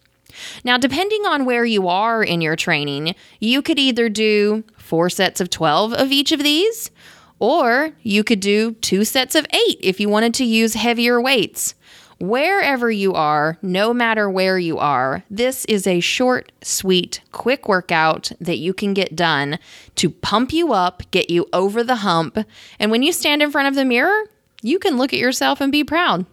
Now, 0.65 0.77
depending 0.77 1.25
on 1.27 1.45
where 1.45 1.65
you 1.65 1.89
are 1.89 2.23
in 2.23 2.41
your 2.41 2.57
training, 2.57 3.15
you 3.41 3.63
could 3.63 3.79
either 3.79 4.09
do 4.09 4.65
four 4.77 5.09
sets 5.11 5.41
of 5.41 5.51
12 5.51 5.93
of 5.93 6.13
each 6.13 6.33
of 6.33 6.43
these, 6.43 6.91
or 7.39 7.93
you 8.03 8.25
could 8.25 8.41
do 8.41 8.73
two 8.73 9.05
sets 9.05 9.35
of 9.35 9.47
eight 9.53 9.79
if 9.81 10.01
you 10.01 10.09
wanted 10.09 10.35
to 10.35 10.45
use 10.45 10.75
heavier 10.75 11.21
weights. 11.21 11.75
Wherever 12.19 12.91
you 12.91 13.13
are, 13.13 13.59
no 13.61 13.93
matter 13.93 14.31
where 14.31 14.59
you 14.59 14.79
are, 14.79 15.23
this 15.29 15.67
is 15.67 15.87
a 15.87 16.01
short, 16.01 16.51
sweet, 16.63 17.21
quick 17.31 17.69
workout 17.69 18.33
that 18.41 18.57
you 18.57 18.73
can 18.73 18.95
get 18.95 19.15
done 19.15 19.59
to 19.97 20.09
pump 20.09 20.51
you 20.51 20.73
up, 20.73 21.03
get 21.11 21.29
you 21.29 21.47
over 21.53 21.85
the 21.85 21.97
hump. 21.97 22.39
And 22.79 22.91
when 22.91 23.03
you 23.03 23.13
stand 23.13 23.43
in 23.43 23.51
front 23.51 23.69
of 23.69 23.75
the 23.75 23.85
mirror, 23.85 24.25
you 24.63 24.79
can 24.79 24.97
look 24.97 25.13
at 25.13 25.19
yourself 25.19 25.61
and 25.61 25.71
be 25.71 25.85
proud. 25.85 26.25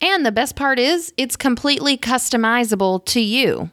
And 0.00 0.24
the 0.24 0.32
best 0.32 0.56
part 0.56 0.78
is, 0.78 1.12
it's 1.18 1.36
completely 1.36 1.98
customizable 1.98 3.04
to 3.06 3.20
you. 3.20 3.70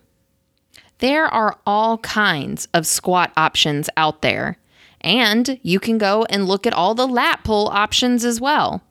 There 0.97 1.27
are 1.27 1.57
all 1.65 1.99
kinds 1.99 2.67
of 2.73 2.85
squat 2.85 3.31
options 3.37 3.89
out 3.95 4.21
there, 4.21 4.57
and 4.99 5.61
you 5.63 5.79
can 5.79 5.97
go 5.97 6.25
and 6.29 6.45
look 6.45 6.67
at 6.67 6.73
all 6.73 6.93
the 6.93 7.07
lat 7.07 7.45
pull 7.45 7.69
options 7.69 8.25
as 8.25 8.41
well 8.41 8.83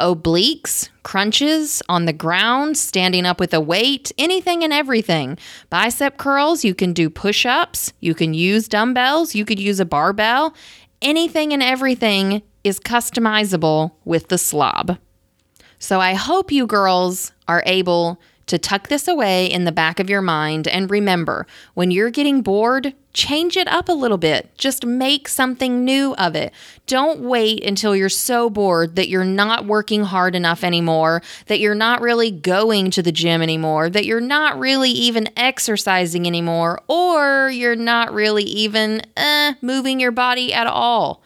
obliques, 0.00 0.88
crunches 1.02 1.82
on 1.88 2.06
the 2.06 2.12
ground, 2.12 2.76
standing 2.76 3.26
up 3.26 3.38
with 3.38 3.54
a 3.54 3.60
weight, 3.60 4.10
anything 4.18 4.64
and 4.64 4.72
everything. 4.72 5.38
Bicep 5.68 6.16
curls, 6.16 6.64
you 6.64 6.74
can 6.74 6.92
do 6.92 7.08
push 7.08 7.46
ups, 7.46 7.92
you 8.00 8.14
can 8.14 8.34
use 8.34 8.68
dumbbells, 8.68 9.34
you 9.34 9.44
could 9.44 9.60
use 9.60 9.78
a 9.78 9.84
barbell. 9.84 10.54
Anything 11.02 11.52
and 11.52 11.62
everything 11.62 12.42
is 12.64 12.80
customizable 12.80 13.92
with 14.04 14.28
the 14.28 14.38
slob. 14.38 14.98
So 15.78 16.00
I 16.00 16.14
hope 16.14 16.52
you 16.52 16.66
girls 16.66 17.32
are 17.48 17.62
able 17.64 18.20
to 18.50 18.58
tuck 18.58 18.88
this 18.88 19.06
away 19.06 19.46
in 19.46 19.64
the 19.64 19.70
back 19.70 20.00
of 20.00 20.10
your 20.10 20.20
mind 20.20 20.66
and 20.66 20.90
remember 20.90 21.46
when 21.74 21.92
you're 21.92 22.10
getting 22.10 22.42
bored, 22.42 22.92
change 23.12 23.56
it 23.56 23.68
up 23.68 23.88
a 23.88 23.92
little 23.92 24.18
bit. 24.18 24.50
Just 24.58 24.84
make 24.84 25.28
something 25.28 25.84
new 25.84 26.14
of 26.16 26.34
it. 26.34 26.52
Don't 26.88 27.20
wait 27.20 27.64
until 27.64 27.94
you're 27.94 28.08
so 28.08 28.50
bored 28.50 28.96
that 28.96 29.08
you're 29.08 29.24
not 29.24 29.66
working 29.66 30.02
hard 30.02 30.34
enough 30.34 30.64
anymore, 30.64 31.22
that 31.46 31.60
you're 31.60 31.76
not 31.76 32.00
really 32.00 32.32
going 32.32 32.90
to 32.90 33.02
the 33.02 33.12
gym 33.12 33.40
anymore, 33.40 33.88
that 33.88 34.04
you're 34.04 34.20
not 34.20 34.58
really 34.58 34.90
even 34.90 35.28
exercising 35.36 36.26
anymore, 36.26 36.80
or 36.88 37.50
you're 37.50 37.76
not 37.76 38.12
really 38.12 38.44
even 38.44 39.00
eh, 39.16 39.54
moving 39.62 40.00
your 40.00 40.10
body 40.10 40.52
at 40.52 40.66
all. 40.66 41.22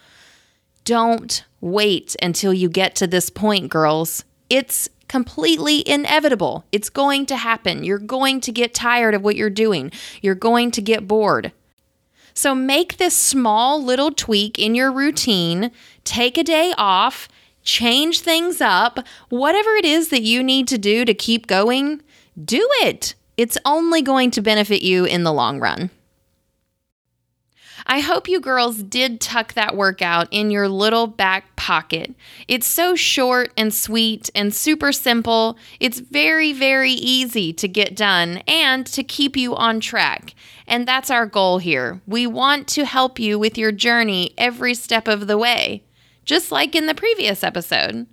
Don't 0.85 1.43
wait 1.63 2.15
until 2.21 2.53
you 2.53 2.69
get 2.69 2.95
to 2.97 3.07
this 3.07 3.31
point, 3.31 3.71
girls. 3.71 4.25
It's 4.51 4.91
completely 5.09 5.87
inevitable. 5.89 6.65
It's 6.73 6.91
going 6.91 7.27
to 7.27 7.37
happen. 7.37 7.85
You're 7.85 7.99
going 7.99 8.41
to 8.43 8.53
get 8.53 8.75
tired 8.75 9.15
of 9.15 9.23
what 9.23 9.37
you're 9.37 9.51
doing. 9.51 9.93
You're 10.23 10.35
going 10.35 10.71
to 10.73 10.83
get 10.83 11.09
bored. 11.09 11.53
So 12.35 12.55
make 12.55 12.97
this 12.97 13.17
small 13.17 13.83
little 13.83 14.11
tweak 14.11 14.59
in 14.59 14.75
your 14.75 14.91
routine. 14.91 15.71
Take 16.03 16.37
a 16.37 16.43
day 16.43 16.75
off, 16.77 17.29
change 17.63 18.21
things 18.21 18.61
up. 18.61 18.99
Whatever 19.29 19.71
it 19.71 19.85
is 19.85 20.09
that 20.09 20.23
you 20.23 20.43
need 20.43 20.67
to 20.69 20.79
do 20.79 21.05
to 21.05 21.15
keep 21.15 21.47
going, 21.47 22.03
do 22.43 22.69
it. 22.83 23.15
It's 23.37 23.59
only 23.65 24.03
going 24.03 24.31
to 24.33 24.43
benefit 24.43 24.83
you 24.83 25.05
in 25.05 25.23
the 25.23 25.33
long 25.33 25.61
run. 25.61 25.91
I 27.87 28.01
hope 28.01 28.29
you 28.29 28.41
girls 28.41 28.83
did 28.83 29.21
tuck 29.21 29.53
that 29.55 29.77
workout 29.77 30.29
in 30.31 30.51
your 30.51 30.69
little 30.69 31.07
back 31.07 31.55
pocket. 31.57 32.15
It's 32.49 32.67
so 32.67 32.97
short 32.97 33.53
and 33.57 33.75
sweet 33.75 34.31
and 34.35 34.55
super 34.55 34.91
simple. 34.91 35.59
It's 35.81 36.01
very, 36.01 36.53
very 36.53 36.93
easy 36.93 37.53
to 37.53 37.69
get 37.69 37.95
done 37.95 38.39
and 38.49 38.87
to 38.87 39.05
keep 39.05 39.37
you 39.37 39.55
on 39.55 39.81
track. 39.81 40.35
And 40.67 40.89
that's 40.89 41.11
our 41.11 41.27
goal 41.27 41.59
here. 41.59 42.01
We 42.07 42.27
want 42.27 42.69
to 42.69 42.87
help 42.87 43.19
you 43.19 43.39
with 43.39 43.59
your 43.59 43.73
journey 43.73 44.33
every 44.39 44.75
step 44.75 45.07
of 45.07 45.27
the 45.27 45.37
way, 45.37 45.85
just 46.25 46.51
like 46.51 46.75
in 46.75 46.87
the 46.87 46.95
previous 46.95 47.45
episode. 47.45 48.07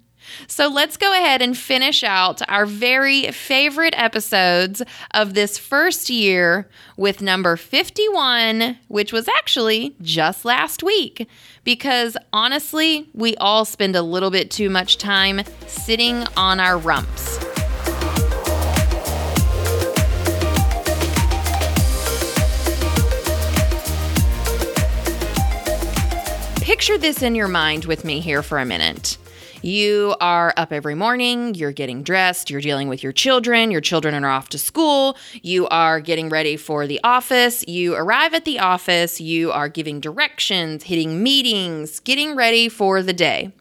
So 0.48 0.68
let's 0.68 0.98
go 0.98 1.12
ahead 1.14 1.42
and 1.42 1.58
finish 1.58 2.04
out 2.04 2.42
our 2.50 2.66
very 2.66 3.32
favorite 3.32 3.94
episodes 3.98 4.82
of 5.12 5.34
this 5.34 5.58
first 5.58 6.10
year 6.10 6.70
with 6.98 7.22
number 7.22 7.58
51, 7.58 8.78
which 8.88 9.14
was 9.14 9.28
actually 9.28 9.96
just 10.02 10.46
last 10.46 10.84
week. 10.84 11.28
Because 11.64 12.18
honestly, 12.34 13.10
we 13.14 13.36
all 13.38 13.66
spend 13.66 13.96
a 13.96 14.02
little 14.02 14.32
bit 14.32 14.52
too 14.52 14.70
much 14.70 14.98
time 14.98 15.42
sitting 15.68 16.26
on 16.36 16.60
our 16.60 16.78
rumps. 16.78 17.40
Picture 26.62 26.98
this 26.98 27.22
in 27.22 27.36
your 27.36 27.48
mind 27.48 27.86
with 27.86 28.06
me 28.06 28.22
here 28.22 28.42
for 28.42 28.58
a 28.58 28.66
minute. 28.66 29.18
You 29.62 30.16
are 30.20 30.56
up 30.58 30.74
every 30.74 30.96
morning, 30.96 31.54
you're 31.54 31.72
getting 31.72 32.02
dressed, 32.02 32.50
you're 32.50 32.62
dealing 32.62 32.88
with 32.88 33.04
your 33.04 33.12
children, 33.12 33.70
your 33.70 33.82
children 33.82 34.16
are 34.24 34.30
off 34.30 34.50
to 34.50 34.58
school, 34.58 35.18
you 35.44 35.68
are 35.68 36.00
getting 36.00 36.30
ready 36.30 36.58
for 36.58 36.88
the 36.88 37.00
office, 37.04 37.64
you 37.68 37.94
arrive 37.94 38.34
at 38.34 38.46
the 38.46 38.58
office, 38.58 39.22
you 39.22 39.52
are 39.52 39.70
giving 39.70 40.00
directions, 40.00 40.86
hitting 40.86 41.22
meetings, 41.22 42.00
getting 42.00 42.36
ready 42.36 42.70
for 42.70 43.04
the 43.04 43.14
day. 43.14 43.52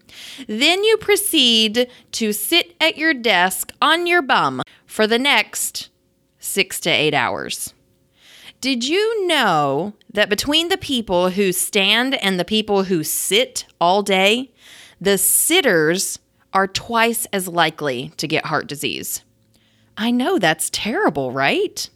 Then 0.46 0.84
you 0.84 0.96
proceed 0.96 1.90
to 2.12 2.32
sit 2.32 2.74
at 2.80 2.96
your 2.96 3.12
desk 3.12 3.70
on 3.82 4.06
your 4.06 4.22
bum 4.22 4.62
for 4.86 5.06
the 5.06 5.18
next 5.18 5.90
six 6.38 6.80
to 6.80 6.90
eight 6.90 7.12
hours. 7.12 7.74
Did 8.62 8.88
you 8.88 9.26
know 9.26 9.94
that 10.12 10.30
between 10.30 10.68
the 10.68 10.78
people 10.78 11.30
who 11.30 11.52
stand 11.52 12.14
and 12.16 12.40
the 12.40 12.44
people 12.44 12.84
who 12.84 13.04
sit 13.04 13.66
all 13.80 14.02
day, 14.02 14.50
the 15.00 15.18
sitters 15.18 16.18
are 16.52 16.66
twice 16.66 17.26
as 17.32 17.48
likely 17.48 18.12
to 18.16 18.26
get 18.26 18.46
heart 18.46 18.66
disease. 18.66 19.22
I 19.96 20.10
know 20.10 20.38
that's 20.38 20.70
terrible, 20.70 21.32
right? 21.32 21.88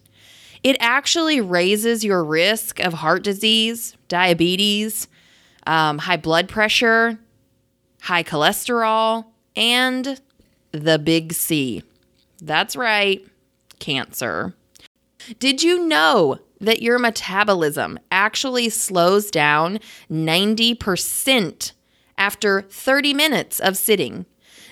It 0.63 0.77
actually 0.79 1.41
raises 1.41 2.03
your 2.03 2.23
risk 2.23 2.79
of 2.79 2.93
heart 2.93 3.23
disease, 3.23 3.95
diabetes, 4.07 5.07
um, 5.67 5.99
high 5.99 6.17
blood 6.17 6.47
pressure, 6.47 7.19
high 8.01 8.23
cholesterol, 8.23 9.25
and 9.55 10.19
the 10.71 10.99
big 10.99 11.33
C. 11.33 11.83
That's 12.41 12.75
right, 12.75 13.25
cancer. 13.79 14.53
Did 15.39 15.63
you 15.63 15.87
know 15.87 16.39
that 16.61 16.81
your 16.81 16.99
metabolism 16.99 17.99
actually 18.11 18.69
slows 18.69 19.29
down 19.29 19.79
90% 20.11 21.71
after 22.17 22.61
30 22.61 23.13
minutes 23.13 23.59
of 23.59 23.77
sitting. 23.77 24.25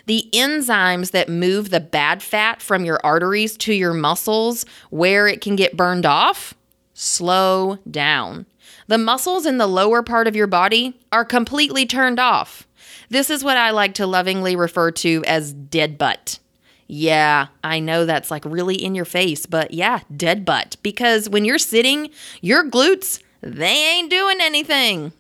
The 0.05 0.29
enzymes 0.33 1.11
that 1.11 1.29
move 1.29 1.69
the 1.69 1.79
bad 1.79 2.21
fat 2.21 2.61
from 2.61 2.83
your 2.83 2.99
arteries 3.03 3.55
to 3.57 3.73
your 3.73 3.93
muscles 3.93 4.65
where 4.89 5.27
it 5.27 5.39
can 5.41 5.55
get 5.55 5.77
burned 5.77 6.05
off 6.05 6.53
slow 6.93 7.77
down. 7.89 8.45
The 8.87 8.97
muscles 8.97 9.45
in 9.45 9.57
the 9.57 9.67
lower 9.67 10.03
part 10.03 10.27
of 10.27 10.35
your 10.35 10.47
body 10.47 10.99
are 11.11 11.25
completely 11.25 11.85
turned 11.85 12.19
off. 12.19 12.67
This 13.09 13.29
is 13.29 13.43
what 13.43 13.57
I 13.57 13.71
like 13.71 13.93
to 13.95 14.07
lovingly 14.07 14.55
refer 14.55 14.91
to 14.91 15.23
as 15.25 15.53
dead 15.53 15.97
butt. 15.97 16.39
Yeah, 16.87 17.47
I 17.63 17.79
know 17.79 18.05
that's 18.05 18.29
like 18.29 18.43
really 18.45 18.75
in 18.75 18.93
your 18.93 19.05
face, 19.05 19.45
but 19.45 19.73
yeah, 19.73 20.01
dead 20.15 20.45
butt. 20.45 20.75
Because 20.83 21.29
when 21.29 21.45
you're 21.45 21.57
sitting, 21.57 22.09
your 22.41 22.69
glutes, 22.69 23.21
they 23.41 23.95
ain't 23.97 24.09
doing 24.09 24.37
anything. 24.41 25.13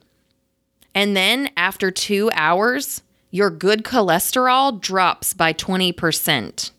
And 0.95 1.15
then 1.15 1.49
after 1.57 1.91
two 1.91 2.29
hours, 2.33 3.01
your 3.31 3.49
good 3.49 3.83
cholesterol 3.83 4.79
drops 4.79 5.33
by 5.33 5.53
20%. 5.53 6.71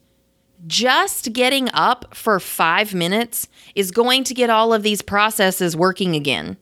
Just 0.66 1.32
getting 1.32 1.68
up 1.72 2.14
for 2.14 2.38
five 2.38 2.94
minutes 2.94 3.48
is 3.74 3.90
going 3.90 4.24
to 4.24 4.34
get 4.34 4.50
all 4.50 4.72
of 4.72 4.82
these 4.82 5.02
processes 5.02 5.76
working 5.76 6.14
again. 6.14 6.56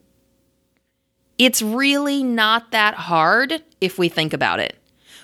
It's 1.37 1.61
really 1.61 2.23
not 2.23 2.71
that 2.71 2.95
hard 2.95 3.63
if 3.79 3.97
we 3.97 4.09
think 4.09 4.33
about 4.33 4.59
it. 4.59 4.77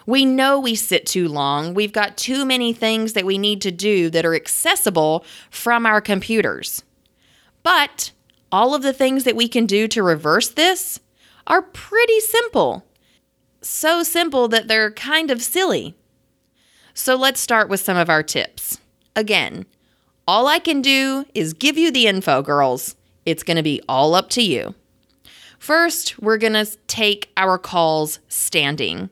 We 0.05 0.25
know 0.25 0.59
we 0.59 0.75
sit 0.75 1.05
too 1.05 1.27
long. 1.27 1.73
We've 1.73 1.93
got 1.93 2.17
too 2.17 2.45
many 2.45 2.73
things 2.73 3.13
that 3.13 3.25
we 3.25 3.37
need 3.37 3.61
to 3.61 3.71
do 3.71 4.09
that 4.09 4.25
are 4.25 4.35
accessible 4.35 5.25
from 5.49 5.85
our 5.85 6.01
computers. 6.01 6.83
But 7.63 8.11
all 8.51 8.73
of 8.73 8.81
the 8.81 8.93
things 8.93 9.23
that 9.25 9.35
we 9.35 9.47
can 9.47 9.65
do 9.65 9.87
to 9.89 10.01
reverse 10.01 10.49
this 10.49 10.99
are 11.49 11.61
pretty 11.61 12.19
simple. 12.21 12.85
So 13.61 14.03
simple 14.03 14.47
that 14.47 14.67
they're 14.67 14.91
kind 14.91 15.31
of 15.31 15.41
silly. 15.41 15.95
So 16.93 17.15
let's 17.15 17.41
start 17.41 17.67
with 17.67 17.79
some 17.79 17.97
of 17.97 18.09
our 18.09 18.23
tips. 18.23 18.79
Again, 19.15 19.65
all 20.27 20.47
I 20.47 20.59
can 20.59 20.81
do 20.81 21.25
is 21.33 21.53
give 21.53 21.77
you 21.77 21.91
the 21.91 22.07
info, 22.07 22.41
girls. 22.41 22.95
It's 23.25 23.43
going 23.43 23.57
to 23.57 23.63
be 23.63 23.81
all 23.89 24.15
up 24.15 24.29
to 24.31 24.41
you. 24.41 24.75
First, 25.57 26.19
we're 26.19 26.37
going 26.37 26.53
to 26.53 26.65
take 26.87 27.31
our 27.35 27.57
calls 27.57 28.19
standing. 28.29 29.09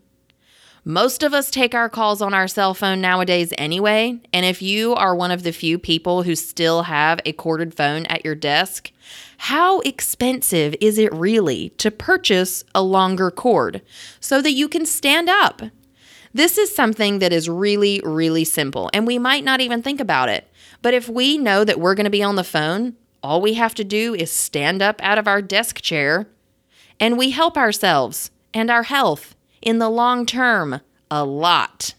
Most 0.85 1.21
of 1.21 1.33
us 1.33 1.51
take 1.51 1.75
our 1.75 1.89
calls 1.89 2.21
on 2.21 2.33
our 2.33 2.47
cell 2.47 2.73
phone 2.73 3.01
nowadays 3.01 3.53
anyway, 3.57 4.17
and 4.31 4.45
if 4.45 4.61
you 4.61 4.93
are 4.93 5.13
one 5.13 5.31
of 5.31 5.43
the 5.43 5.51
few 5.51 5.77
people 5.77 6.23
who 6.23 6.33
still 6.33 6.83
have 6.83 7.19
a 7.25 7.33
corded 7.33 7.73
phone 7.73 8.05
at 8.05 8.23
your 8.23 8.35
desk, 8.35 8.91
how 9.37 9.79
expensive 9.81 10.75
is 10.81 10.97
it 10.97 11.13
really 11.13 11.69
to 11.77 11.91
purchase 11.91 12.63
a 12.73 12.81
longer 12.81 13.31
cord 13.31 13.81
so 14.19 14.41
that 14.41 14.51
you 14.51 14.67
can 14.67 14.85
stand 14.85 15.29
up? 15.29 15.61
This 16.33 16.57
is 16.57 16.75
something 16.75 17.19
that 17.19 17.33
is 17.33 17.49
really, 17.49 18.01
really 18.03 18.43
simple, 18.43 18.89
and 18.93 19.07
we 19.07 19.17
might 19.17 19.43
not 19.43 19.61
even 19.61 19.81
think 19.81 19.99
about 19.99 20.29
it. 20.29 20.47
But 20.81 20.93
if 20.93 21.07
we 21.09 21.37
know 21.37 21.63
that 21.63 21.79
we're 21.79 21.95
going 21.95 22.05
to 22.05 22.09
be 22.09 22.23
on 22.23 22.35
the 22.35 22.43
phone, 22.43 22.95
all 23.23 23.41
we 23.41 23.55
have 23.55 23.73
to 23.75 23.83
do 23.83 24.13
is 24.13 24.31
stand 24.31 24.81
up 24.81 25.01
out 25.03 25.17
of 25.17 25.27
our 25.27 25.41
desk 25.41 25.81
chair 25.81 26.27
and 26.99 27.17
we 27.17 27.31
help 27.31 27.57
ourselves 27.57 28.31
and 28.53 28.69
our 28.69 28.83
health 28.83 29.35
in 29.61 29.79
the 29.79 29.89
long 29.89 30.25
term 30.25 30.81
a 31.09 31.23
lot. 31.25 31.93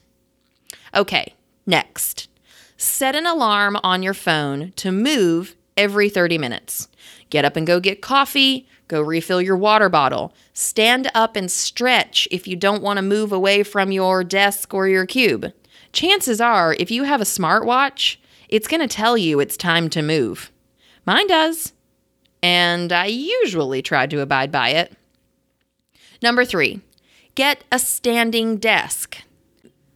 Okay, 0.94 1.35
next. 1.66 2.29
Set 2.77 3.14
an 3.14 3.27
alarm 3.27 3.77
on 3.83 4.03
your 4.03 4.14
phone 4.14 4.72
to 4.77 4.92
move 4.92 5.57
every 5.77 6.09
30 6.09 6.38
minutes. 6.38 6.88
Get 7.30 7.44
up 7.44 7.56
and 7.56 7.66
go 7.66 7.80
get 7.80 8.00
coffee, 8.00 8.66
go 8.88 9.00
refill 9.00 9.42
your 9.42 9.56
water 9.56 9.88
bottle. 9.88 10.34
Stand 10.52 11.10
up 11.14 11.36
and 11.36 11.50
stretch 11.50 12.26
if 12.30 12.48
you 12.48 12.56
don't 12.56 12.82
want 12.82 12.96
to 12.96 13.02
move 13.02 13.32
away 13.32 13.62
from 13.62 13.92
your 13.92 14.24
desk 14.24 14.72
or 14.72 14.88
your 14.88 15.06
cube. 15.06 15.52
Chances 15.92 16.40
are, 16.40 16.74
if 16.74 16.90
you 16.90 17.04
have 17.04 17.20
a 17.20 17.24
smartwatch, 17.24 18.16
it's 18.48 18.68
going 18.68 18.80
to 18.80 18.88
tell 18.88 19.16
you 19.16 19.40
it's 19.40 19.56
time 19.56 19.90
to 19.90 20.02
move. 20.02 20.50
Mine 21.06 21.26
does. 21.26 21.72
And 22.42 22.92
I 22.92 23.06
usually 23.06 23.82
try 23.82 24.06
to 24.06 24.20
abide 24.20 24.52
by 24.52 24.70
it. 24.70 24.92
Number 26.22 26.44
three, 26.44 26.80
get 27.34 27.64
a 27.70 27.78
standing 27.78 28.56
desk. 28.56 29.18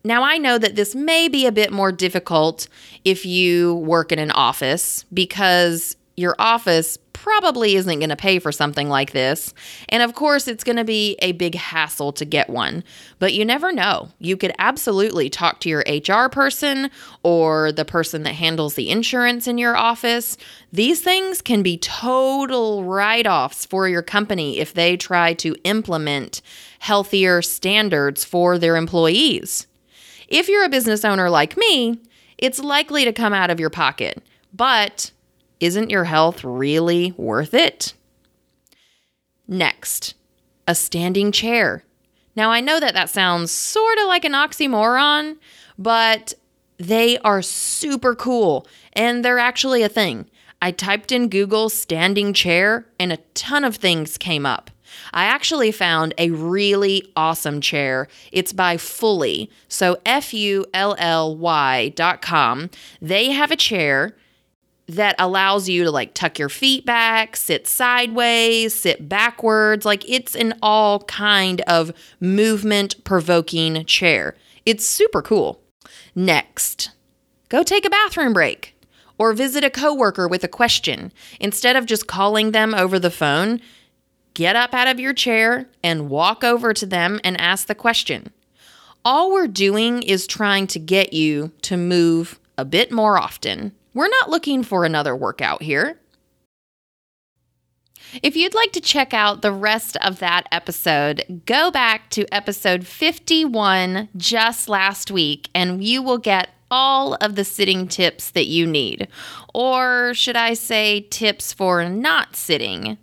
Now, 0.04 0.24
I 0.24 0.38
know 0.38 0.58
that 0.58 0.74
this 0.74 0.94
may 0.94 1.28
be 1.28 1.46
a 1.46 1.52
bit 1.52 1.72
more 1.72 1.92
difficult 1.92 2.66
if 3.04 3.24
you 3.24 3.74
work 3.76 4.10
in 4.10 4.18
an 4.18 4.32
office 4.32 5.04
because 5.14 5.96
your 6.22 6.37
office 6.38 6.96
probably 7.12 7.76
isn't 7.76 8.00
going 8.00 8.08
to 8.08 8.16
pay 8.16 8.38
for 8.38 8.50
something 8.50 8.88
like 8.88 9.12
this. 9.12 9.54
And 9.88 10.02
of 10.02 10.14
course, 10.14 10.48
it's 10.48 10.64
going 10.64 10.76
to 10.76 10.85
be 10.85 11.16
a 11.20 11.32
big 11.32 11.54
hassle 11.54 12.12
to 12.14 12.24
get 12.24 12.50
one. 12.50 12.82
But 13.18 13.32
you 13.32 13.44
never 13.44 13.72
know. 13.72 14.08
You 14.18 14.37
could 14.37 14.52
absolutely 14.58 15.30
talk 15.30 15.61
to 15.61 15.68
your 15.68 15.85
HR 15.87 16.28
person 16.28 16.90
or 17.22 17.70
the 17.70 17.85
person 17.85 18.24
that 18.24 18.35
handles 18.35 18.74
the 18.74 18.90
insurance 18.90 19.46
in 19.46 19.58
your 19.58 19.76
office. 19.76 20.37
These 20.72 21.00
things 21.00 21.42
can 21.42 21.62
be 21.62 21.78
total 21.78 22.82
write 22.85 23.26
offs 23.26 23.66
for 23.66 23.88
your 23.88 24.02
company 24.02 24.58
if 24.58 24.74
they 24.74 24.96
try 24.96 25.35
to 25.35 25.54
implement 25.64 26.42
healthier 26.80 27.42
standards 27.42 28.24
for 28.24 28.58
their 28.58 28.76
employees. 28.76 29.66
If 30.28 30.48
you're 30.48 30.64
a 30.64 30.70
business 30.70 31.04
owner 31.04 31.30
like 31.30 31.56
me, 31.56 32.00
it's 32.38 32.58
likely 32.58 33.04
to 33.04 33.12
come 33.12 33.32
out 33.32 33.50
of 33.50 33.61
your 33.61 33.70
pocket. 33.70 34.20
But 34.52 35.12
isn't 35.62 35.90
your 35.90 36.05
health 36.05 36.42
really 36.42 37.12
worth 37.16 37.55
it? 37.55 37.94
Next, 39.46 40.14
a 40.66 40.75
standing 40.75 41.31
chair. 41.31 41.85
Now, 42.35 42.51
I 42.51 42.61
know 42.61 42.81
that 42.81 42.94
that 42.94 43.11
sounds 43.11 43.53
sort 43.53 43.98
of 43.98 44.07
like 44.07 44.25
an 44.25 44.33
oxymoron, 44.33 45.37
but 45.79 46.35
they 46.79 47.18
are 47.18 47.42
super 47.42 48.14
cool 48.14 48.66
and 48.92 49.25
they're 49.25 49.38
actually 49.38 49.83
a 49.83 49.88
thing. 49.88 50.29
I 50.61 50.72
typed 50.72 51.12
in 51.12 51.29
Google 51.29 51.68
standing 51.68 52.33
chair 52.33 52.87
and 52.98 53.12
a 53.12 53.18
ton 53.35 53.64
of 53.64 53.77
things 53.77 54.18
came 54.18 54.44
up. 54.44 54.70
I 55.12 55.25
actually 55.25 55.72
found 55.72 56.12
a 56.18 56.31
really 56.31 57.11
awesome 57.14 57.61
chair. 57.61 58.09
It's 58.31 58.53
by 58.53 58.77
Fully. 58.77 59.51
So 59.68 60.01
F 60.05 60.35
U 60.35 60.66
L 60.75 60.96
L 60.98 61.37
Y 61.37 61.90
dot 61.90 62.20
com. 62.20 62.68
They 63.01 63.31
have 63.31 63.51
a 63.51 63.57
chair 63.57 64.16
that 64.88 65.14
allows 65.18 65.68
you 65.68 65.84
to 65.84 65.90
like 65.90 66.14
tuck 66.14 66.38
your 66.38 66.48
feet 66.48 66.84
back, 66.84 67.36
sit 67.36 67.66
sideways, 67.66 68.74
sit 68.74 69.08
backwards. 69.08 69.84
Like 69.84 70.08
it's 70.08 70.34
an 70.34 70.54
all 70.62 71.00
kind 71.04 71.60
of 71.62 71.92
movement 72.20 73.02
provoking 73.04 73.84
chair. 73.84 74.36
It's 74.66 74.86
super 74.86 75.22
cool. 75.22 75.60
Next, 76.14 76.90
go 77.48 77.62
take 77.62 77.84
a 77.84 77.90
bathroom 77.90 78.32
break 78.32 78.76
or 79.18 79.32
visit 79.32 79.64
a 79.64 79.70
coworker 79.70 80.26
with 80.26 80.44
a 80.44 80.48
question. 80.48 81.12
Instead 81.40 81.76
of 81.76 81.86
just 81.86 82.06
calling 82.06 82.52
them 82.52 82.74
over 82.74 82.98
the 82.98 83.10
phone, 83.10 83.60
get 84.34 84.56
up 84.56 84.74
out 84.74 84.88
of 84.88 85.00
your 85.00 85.14
chair 85.14 85.68
and 85.82 86.10
walk 86.10 86.42
over 86.44 86.74
to 86.74 86.86
them 86.86 87.20
and 87.22 87.40
ask 87.40 87.66
the 87.66 87.74
question. 87.74 88.32
All 89.04 89.32
we're 89.32 89.48
doing 89.48 90.02
is 90.02 90.26
trying 90.26 90.66
to 90.68 90.78
get 90.78 91.12
you 91.12 91.52
to 91.62 91.76
move 91.76 92.38
a 92.56 92.64
bit 92.64 92.92
more 92.92 93.18
often. 93.18 93.72
We're 93.94 94.09
not 94.09 94.31
looking 94.31 94.62
for 94.62 94.85
another 94.85 95.14
workout 95.14 95.62
here. 95.62 95.98
If 98.22 98.37
you'd 98.37 98.55
like 98.55 98.72
to 98.72 98.81
check 98.81 99.14
out 99.14 99.40
the 99.40 99.52
rest 99.52 99.96
of 99.98 100.18
that 100.18 100.46
episode, 100.52 101.42
go 101.46 101.70
back 101.70 102.11
to 102.11 102.26
episode 102.33 102.87
51 102.87 104.09
just 104.16 104.68
last 104.68 105.11
week 105.11 105.48
and 105.55 105.83
you 105.83 106.02
will 106.02 106.18
get 106.18 106.50
all 106.70 107.14
of 107.16 107.37
the 107.37 107.44
sitting 107.44 107.88
tips 107.88 108.31
that 108.31 108.46
you 108.46 108.66
need. 108.66 109.09
Or 109.55 110.12
should 110.14 110.37
I 110.37 110.55
say, 110.55 111.07
tips 111.11 111.52
for 111.52 111.88
not 111.88 112.37
sitting? 112.37 112.98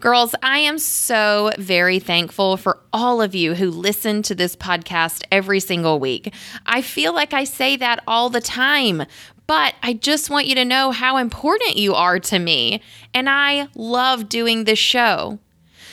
Girls, 0.00 0.34
I 0.42 0.58
am 0.58 0.78
so 0.78 1.50
very 1.56 1.98
thankful 1.98 2.58
for 2.58 2.80
all 2.92 3.22
of 3.22 3.34
you 3.34 3.54
who 3.54 3.70
listen 3.70 4.22
to 4.24 4.34
this 4.34 4.54
podcast 4.56 5.22
every 5.32 5.60
single 5.60 5.98
week. 5.98 6.34
I 6.66 6.82
feel 6.82 7.14
like 7.14 7.32
I 7.32 7.44
say 7.44 7.76
that 7.76 8.02
all 8.06 8.28
the 8.28 8.42
time, 8.42 9.04
but 9.46 9.74
I 9.82 9.92
just 9.94 10.30
want 10.30 10.46
you 10.46 10.54
to 10.54 10.64
know 10.64 10.90
how 10.90 11.16
important 11.16 11.76
you 11.76 11.94
are 11.94 12.18
to 12.18 12.38
me. 12.38 12.80
And 13.12 13.28
I 13.28 13.68
love 13.74 14.28
doing 14.28 14.64
this 14.64 14.78
show. 14.78 15.38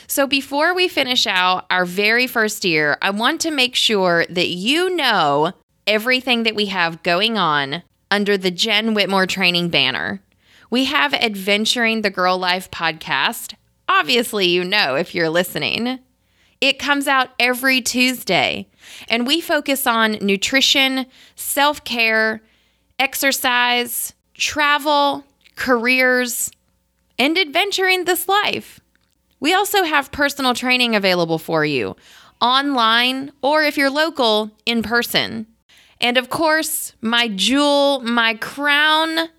So, 0.08 0.28
before 0.28 0.74
we 0.74 0.88
finish 0.88 1.26
out 1.26 1.66
our 1.70 1.86
very 1.86 2.28
first 2.28 2.66
year, 2.66 2.98
I 3.02 3.12
want 3.12 3.40
to 3.42 3.52
make 3.52 3.76
sure 3.76 4.26
that 4.30 4.50
you 4.50 4.94
know 4.96 5.54
everything 5.88 6.44
that 6.44 6.56
we 6.56 6.66
have 6.66 7.04
going 7.04 7.38
on 7.38 7.84
under 8.10 8.38
the 8.38 8.52
Jen 8.52 8.94
Whitmore 8.94 9.26
training 9.26 9.70
banner. 9.70 10.22
We 10.70 10.86
have 10.86 11.14
Adventuring 11.14 12.02
the 12.02 12.10
Girl 12.10 12.38
Life 12.38 12.70
podcast. 12.72 13.56
Obviously, 13.88 14.48
you 14.48 14.64
know 14.66 14.96
if 14.96 15.16
you're 15.16 15.30
listening. 15.30 16.00
It 16.60 16.78
comes 16.78 17.08
out 17.08 17.30
every 17.40 17.82
Tuesday, 17.82 18.68
and 19.10 19.26
we 19.26 19.42
focus 19.42 19.88
on 19.88 20.18
nutrition, 20.22 21.08
self 21.36 21.84
care, 21.84 22.42
exercise, 23.02 24.14
travel, 24.36 25.26
careers, 25.56 26.52
and 27.18 27.36
adventuring 27.36 28.06
this 28.06 28.28
life. 28.28 28.80
We 29.40 29.56
also 29.56 29.84
have 29.84 30.12
personal 30.12 30.54
training 30.54 30.96
available 30.96 31.40
for 31.40 31.66
you 31.66 31.96
online 32.40 33.32
or 33.42 33.64
if 33.64 33.76
you're 33.76 33.90
local, 33.90 34.52
in 34.68 34.84
person. 34.84 35.48
And 36.00 36.16
of 36.18 36.30
course, 36.30 36.94
my 37.02 37.28
jewel, 37.28 38.02
my 38.02 38.36
crown, 38.36 39.30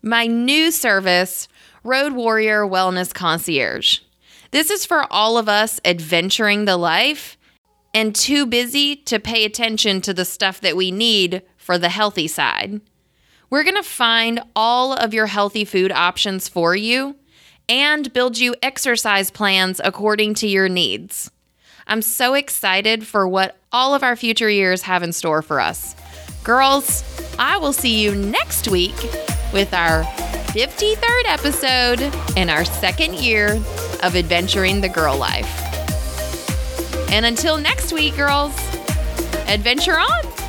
my 0.00 0.26
new 0.26 0.70
service, 0.70 1.48
Road 1.82 2.12
Warrior 2.12 2.64
Wellness 2.64 3.12
Concierge. 3.12 4.00
This 4.52 4.70
is 4.70 4.86
for 4.86 5.04
all 5.12 5.36
of 5.36 5.48
us 5.48 5.80
adventuring 5.84 6.64
the 6.64 6.76
life 6.76 7.36
and 7.92 8.14
too 8.14 8.46
busy 8.46 8.94
to 8.94 9.18
pay 9.18 9.44
attention 9.44 10.00
to 10.02 10.14
the 10.14 10.24
stuff 10.24 10.60
that 10.60 10.76
we 10.76 10.92
need 10.92 11.42
for 11.68 11.76
the 11.76 11.90
healthy 11.90 12.26
side. 12.26 12.80
We're 13.50 13.62
going 13.62 13.76
to 13.76 13.82
find 13.82 14.40
all 14.56 14.94
of 14.94 15.12
your 15.12 15.26
healthy 15.26 15.66
food 15.66 15.92
options 15.92 16.48
for 16.48 16.74
you 16.74 17.14
and 17.68 18.10
build 18.14 18.38
you 18.38 18.54
exercise 18.62 19.30
plans 19.30 19.78
according 19.84 20.32
to 20.36 20.48
your 20.48 20.70
needs. 20.70 21.30
I'm 21.86 22.00
so 22.00 22.32
excited 22.32 23.06
for 23.06 23.28
what 23.28 23.58
all 23.70 23.94
of 23.94 24.02
our 24.02 24.16
future 24.16 24.48
years 24.48 24.80
have 24.80 25.02
in 25.02 25.12
store 25.12 25.42
for 25.42 25.60
us. 25.60 25.94
Girls, 26.42 27.04
I 27.38 27.58
will 27.58 27.74
see 27.74 28.02
you 28.02 28.14
next 28.14 28.68
week 28.68 28.96
with 29.52 29.74
our 29.74 30.04
53rd 30.54 31.24
episode 31.26 32.00
in 32.34 32.48
our 32.48 32.64
second 32.64 33.16
year 33.16 33.56
of 34.02 34.16
adventuring 34.16 34.80
the 34.80 34.88
girl 34.88 35.18
life. 35.18 35.52
And 37.10 37.26
until 37.26 37.58
next 37.58 37.92
week, 37.92 38.16
girls, 38.16 38.56
adventure 39.46 39.98
on! 39.98 40.47